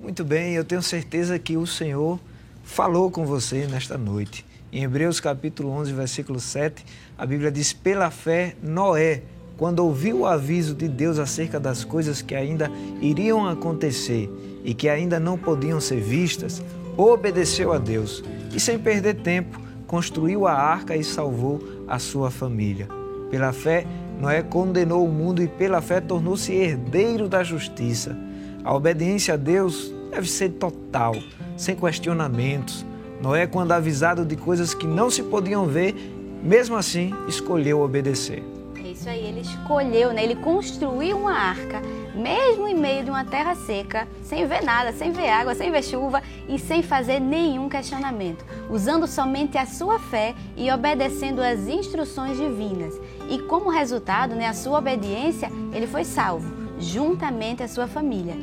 [0.00, 2.20] Muito bem, eu tenho certeza que o Senhor
[2.62, 4.44] falou com você nesta noite.
[4.72, 6.84] Em Hebreus capítulo 11, versículo 7,
[7.16, 9.22] a Bíblia diz: Pela fé, Noé,
[9.56, 14.28] quando ouviu o aviso de Deus acerca das coisas que ainda iriam acontecer
[14.64, 16.62] e que ainda não podiam ser vistas,
[16.96, 18.22] obedeceu a Deus
[18.54, 22.88] e, sem perder tempo, construiu a arca e salvou a sua família.
[23.30, 23.86] Pela fé,
[24.20, 28.16] Noé condenou o mundo e, pela fé, tornou-se herdeiro da justiça.
[28.64, 31.14] A obediência a Deus deve ser total,
[31.56, 32.84] sem questionamentos.
[33.20, 35.94] Noé, quando avisado de coisas que não se podiam ver,
[36.42, 38.42] mesmo assim escolheu obedecer.
[38.82, 40.24] É isso aí, ele escolheu, né?
[40.24, 41.82] ele construiu uma arca
[42.16, 45.84] mesmo em meio de uma terra seca, sem ver nada, sem ver água, sem ver
[45.84, 52.38] chuva e sem fazer nenhum questionamento, usando somente a sua fé e obedecendo às instruções
[52.38, 52.98] divinas.
[53.28, 58.34] E como resultado, né, a sua obediência, ele foi salvo, juntamente à sua família.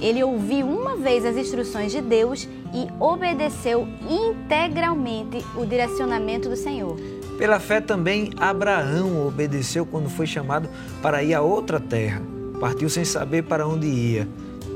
[0.00, 6.96] Ele ouviu uma vez as instruções de Deus e obedeceu integralmente o direcionamento do Senhor.
[7.38, 10.68] Pela fé também Abraão obedeceu quando foi chamado
[11.00, 12.31] para ir a outra terra
[12.62, 14.28] partiu sem saber para onde ia.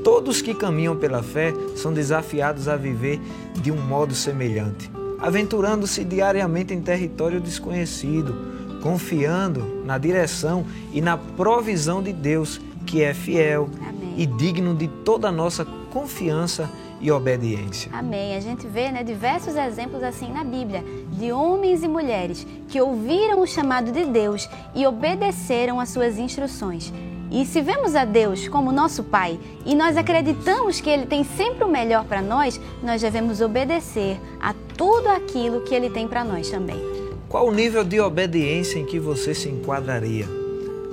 [0.03, 3.17] Todos que caminham pela fé são desafiados a viver
[3.61, 8.35] de um modo semelhante, aventurando-se diariamente em território desconhecido,
[8.83, 14.15] confiando na direção e na provisão de Deus, que é fiel Amém.
[14.17, 16.69] e digno de toda a nossa confiança
[16.99, 17.89] e obediência.
[17.93, 18.35] Amém.
[18.35, 20.83] A gente vê né, diversos exemplos assim na Bíblia,
[21.13, 26.91] de homens e mulheres que ouviram o chamado de Deus e obedeceram às suas instruções.
[27.29, 31.63] E se vemos a Deus como nosso Pai e nós acreditamos que Ele tem sempre
[31.63, 36.49] o melhor para nós, nós devemos obedecer a tudo aquilo que Ele tem para nós
[36.49, 36.79] também.
[37.27, 40.25] Qual o nível de obediência em que você se enquadraria?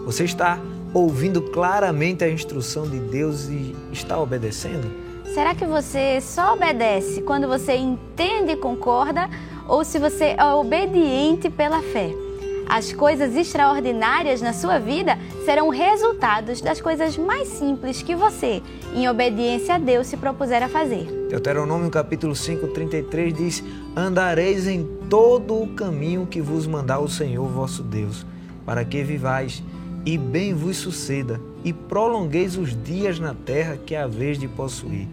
[0.05, 0.59] Você está
[0.93, 4.91] ouvindo claramente a instrução de Deus e está obedecendo?
[5.33, 9.31] Será que você só obedece quando você entende e concorda
[9.69, 12.24] ou se você é obediente pela fé?
[12.69, 18.63] As coisas extraordinárias na sua vida serão resultados das coisas mais simples que você,
[18.95, 21.05] em obediência a Deus, se propuser a fazer.
[21.29, 23.65] Deuteronômio capítulo 5, 33 diz:
[23.97, 28.25] Andareis em todo o caminho que vos mandar o Senhor vosso Deus,
[28.65, 29.63] para que vivais
[30.07, 35.07] e bem vos suceda, e prolongueis os dias na terra que haveis de possuir.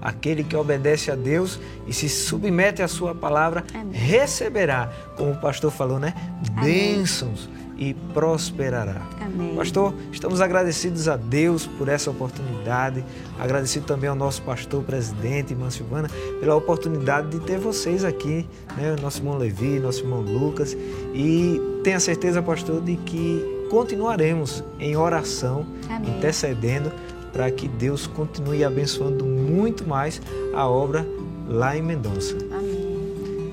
[0.00, 3.92] Aquele que obedece a Deus e se submete à sua palavra Amém.
[3.92, 6.14] receberá, como o pastor falou, né?
[6.56, 6.94] Amém.
[6.96, 9.02] Bênçãos e prosperará.
[9.20, 9.54] Amém.
[9.54, 13.04] Pastor, estamos agradecidos a Deus por essa oportunidade,
[13.38, 16.08] agradecido também ao nosso pastor presidente, irmã Silvana,
[16.40, 18.96] pela oportunidade de ter vocês aqui, né?
[19.00, 20.76] nosso irmão Levi, nosso irmão Lucas,
[21.14, 26.16] e tenha certeza, pastor, de que continuaremos em oração, Amém.
[26.16, 26.90] intercedendo
[27.36, 30.22] para que Deus continue abençoando muito mais
[30.54, 31.06] a obra
[31.46, 32.34] lá em Mendonça.
[32.50, 33.52] Amém.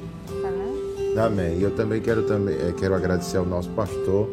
[1.17, 1.59] Amém.
[1.59, 4.29] Eu também quero, também, eh, quero agradecer ao nosso pastor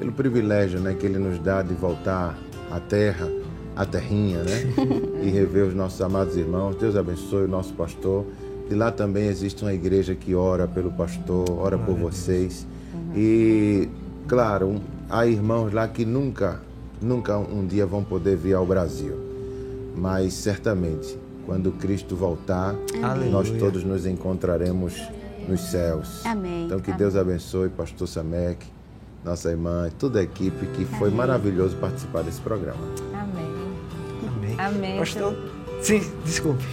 [0.00, 2.36] pelo privilégio né, que ele nos dá de voltar
[2.72, 3.30] à terra,
[3.76, 4.64] à terrinha, né?
[5.22, 6.74] e rever os nossos amados irmãos.
[6.74, 8.26] Deus abençoe o nosso pastor.
[8.68, 12.66] E lá também existe uma igreja que ora pelo pastor, ora por vocês.
[13.14, 13.88] E,
[14.26, 16.66] claro, há irmãos lá que nunca
[17.00, 19.14] nunca um dia vão poder vir ao Brasil.
[19.96, 23.30] Mas certamente, quando Cristo voltar, Amém.
[23.30, 25.00] nós todos nos encontraremos
[25.48, 26.24] nos céus.
[26.24, 26.66] Amém.
[26.66, 26.98] Então que Amém.
[26.98, 28.66] Deus abençoe pastor Samek,
[29.24, 31.16] nossa irmã, toda a equipe que foi Amém.
[31.16, 32.80] maravilhoso participar desse programa.
[33.14, 33.48] Amém.
[34.28, 34.54] Amém.
[34.58, 34.98] Amém.
[34.98, 35.34] Pastor,
[35.82, 36.64] sim, desculpe.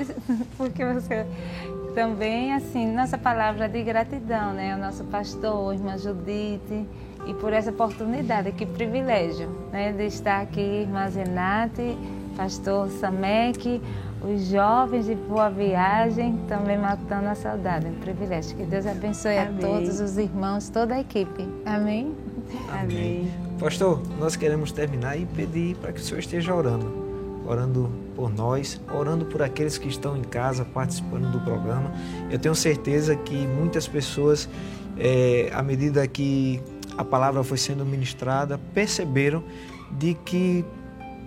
[0.56, 1.26] Porque você
[1.90, 4.74] também assim, nossa palavra de gratidão, né?
[4.74, 6.86] O nosso pastor, irmã Judite,
[7.26, 11.96] e por essa oportunidade, que privilégio né, de estar aqui, irmã Zenate,
[12.36, 13.80] pastor Samek,
[14.22, 17.86] os jovens de Boa Viagem, também matando a saudade.
[17.86, 18.56] Um privilégio.
[18.56, 19.64] Que Deus abençoe Amém.
[19.64, 21.48] a todos os irmãos, toda a equipe.
[21.64, 22.14] Amém?
[22.70, 23.30] Amém.
[23.58, 26.99] Pastor, nós queremos terminar e pedir para que o Senhor esteja orando.
[27.50, 31.92] Orando por nós, orando por aqueles que estão em casa participando do programa.
[32.30, 34.48] Eu tenho certeza que muitas pessoas,
[34.96, 36.62] é, à medida que
[36.96, 39.42] a palavra foi sendo ministrada, perceberam
[39.98, 40.64] de que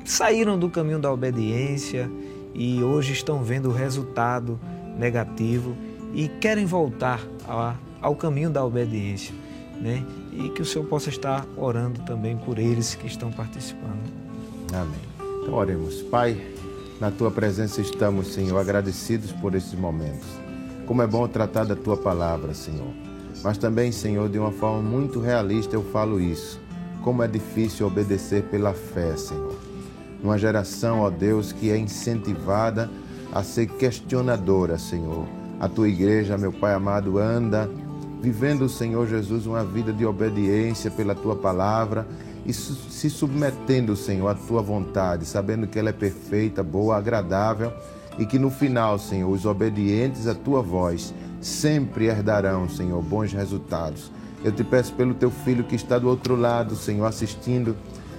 [0.06, 2.10] saíram do caminho da obediência
[2.54, 4.58] e hoje estão vendo o resultado
[4.98, 5.76] negativo
[6.14, 7.20] e querem voltar
[8.02, 9.36] ao caminho da obediência,
[9.82, 10.06] né?
[10.32, 14.10] E que o Senhor possa estar orando também por eles que estão participando.
[14.72, 15.13] Amém.
[15.44, 16.02] Então oremos.
[16.04, 16.42] Pai,
[17.02, 20.26] na tua presença estamos, Senhor, agradecidos por esses momentos.
[20.88, 22.88] Como é bom tratar da tua palavra, Senhor.
[23.44, 26.62] Mas também, Senhor, de uma forma muito realista eu falo isso.
[27.02, 29.54] Como é difícil obedecer pela fé, Senhor.
[30.24, 32.90] Uma geração, ó Deus, que é incentivada
[33.34, 35.28] a ser questionadora, Senhor.
[35.60, 37.70] A tua igreja, meu Pai amado, anda
[38.22, 42.08] vivendo, Senhor Jesus, uma vida de obediência pela tua palavra
[42.46, 47.72] e se submetendo, Senhor, à tua vontade, sabendo que ela é perfeita, boa, agradável
[48.18, 54.12] e que no final, Senhor, os obedientes à tua voz sempre herdarão, Senhor, bons resultados.
[54.44, 57.76] Eu te peço pelo teu filho que está do outro lado, Senhor, assistindo,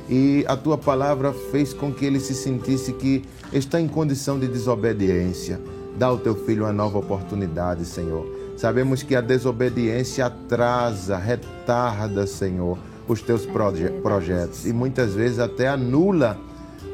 [0.08, 4.48] e a tua palavra fez com que ele se sentisse que está em condição de
[4.48, 5.60] desobediência.
[5.96, 8.26] Dá ao teu filho uma nova oportunidade, Senhor.
[8.56, 12.78] Sabemos que a desobediência atrasa, retarda, Senhor,
[13.12, 16.38] os teus proje projetos e muitas vezes até anula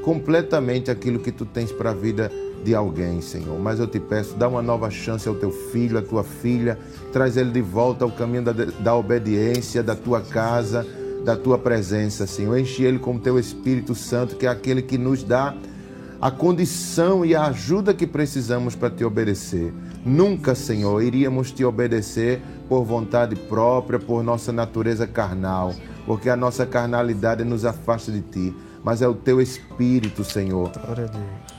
[0.03, 2.31] completamente aquilo que tu tens para a vida
[2.65, 3.59] de alguém, Senhor.
[3.59, 6.79] Mas eu te peço, dá uma nova chance ao teu filho, à tua filha,
[7.13, 10.87] traz ele de volta ao caminho da, da obediência, da tua casa,
[11.25, 12.59] da tua presença, Senhor.
[12.59, 15.55] Enche ele com o teu Espírito Santo, que é aquele que nos dá
[16.21, 19.73] a condição e a ajuda que precisamos para te obedecer.
[20.05, 25.75] Nunca, Senhor, iríamos te obedecer por vontade própria, por nossa natureza carnal,
[26.11, 28.53] porque a nossa carnalidade nos afasta de ti
[28.83, 30.73] mas é o teu Espírito, Senhor,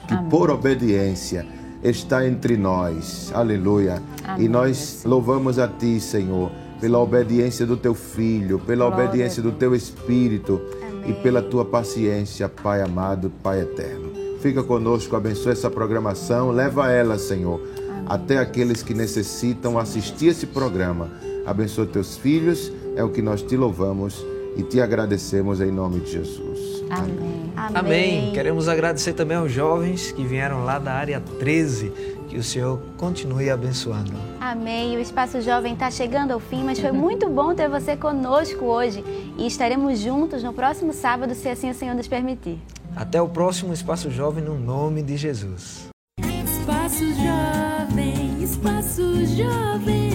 [0.08, 0.30] que Amém.
[0.30, 1.46] por obediência
[1.82, 3.32] está entre nós.
[3.34, 4.02] Aleluia.
[4.24, 4.46] Amém.
[4.46, 9.52] E nós louvamos a Ti, Senhor, pela obediência do Teu Filho, pela Glória obediência do
[9.52, 11.12] Teu Espírito Amém.
[11.12, 14.12] e pela Tua paciência, Pai amado, Pai eterno.
[14.40, 17.62] Fica conosco, abençoa essa programação, leva ela, Senhor,
[18.08, 21.10] até aqueles que necessitam assistir esse programa.
[21.46, 26.12] Abençoa teus filhos, é o que nós te louvamos e te agradecemos em nome de
[26.12, 26.84] Jesus.
[26.90, 27.52] Amém.
[27.56, 28.32] Amém.
[28.34, 31.92] Queremos agradecer também aos jovens que vieram lá da área 13.
[32.28, 34.14] Que o Senhor continue abençoando.
[34.40, 34.96] Amém.
[34.96, 39.04] O Espaço Jovem está chegando ao fim, mas foi muito bom ter você conosco hoje.
[39.38, 42.58] E estaremos juntos no próximo sábado, se assim o Senhor nos permitir.
[42.96, 45.90] Até o próximo Espaço Jovem, no nome de Jesus.
[46.20, 50.12] Espaço Jovem, Espaço Jovem.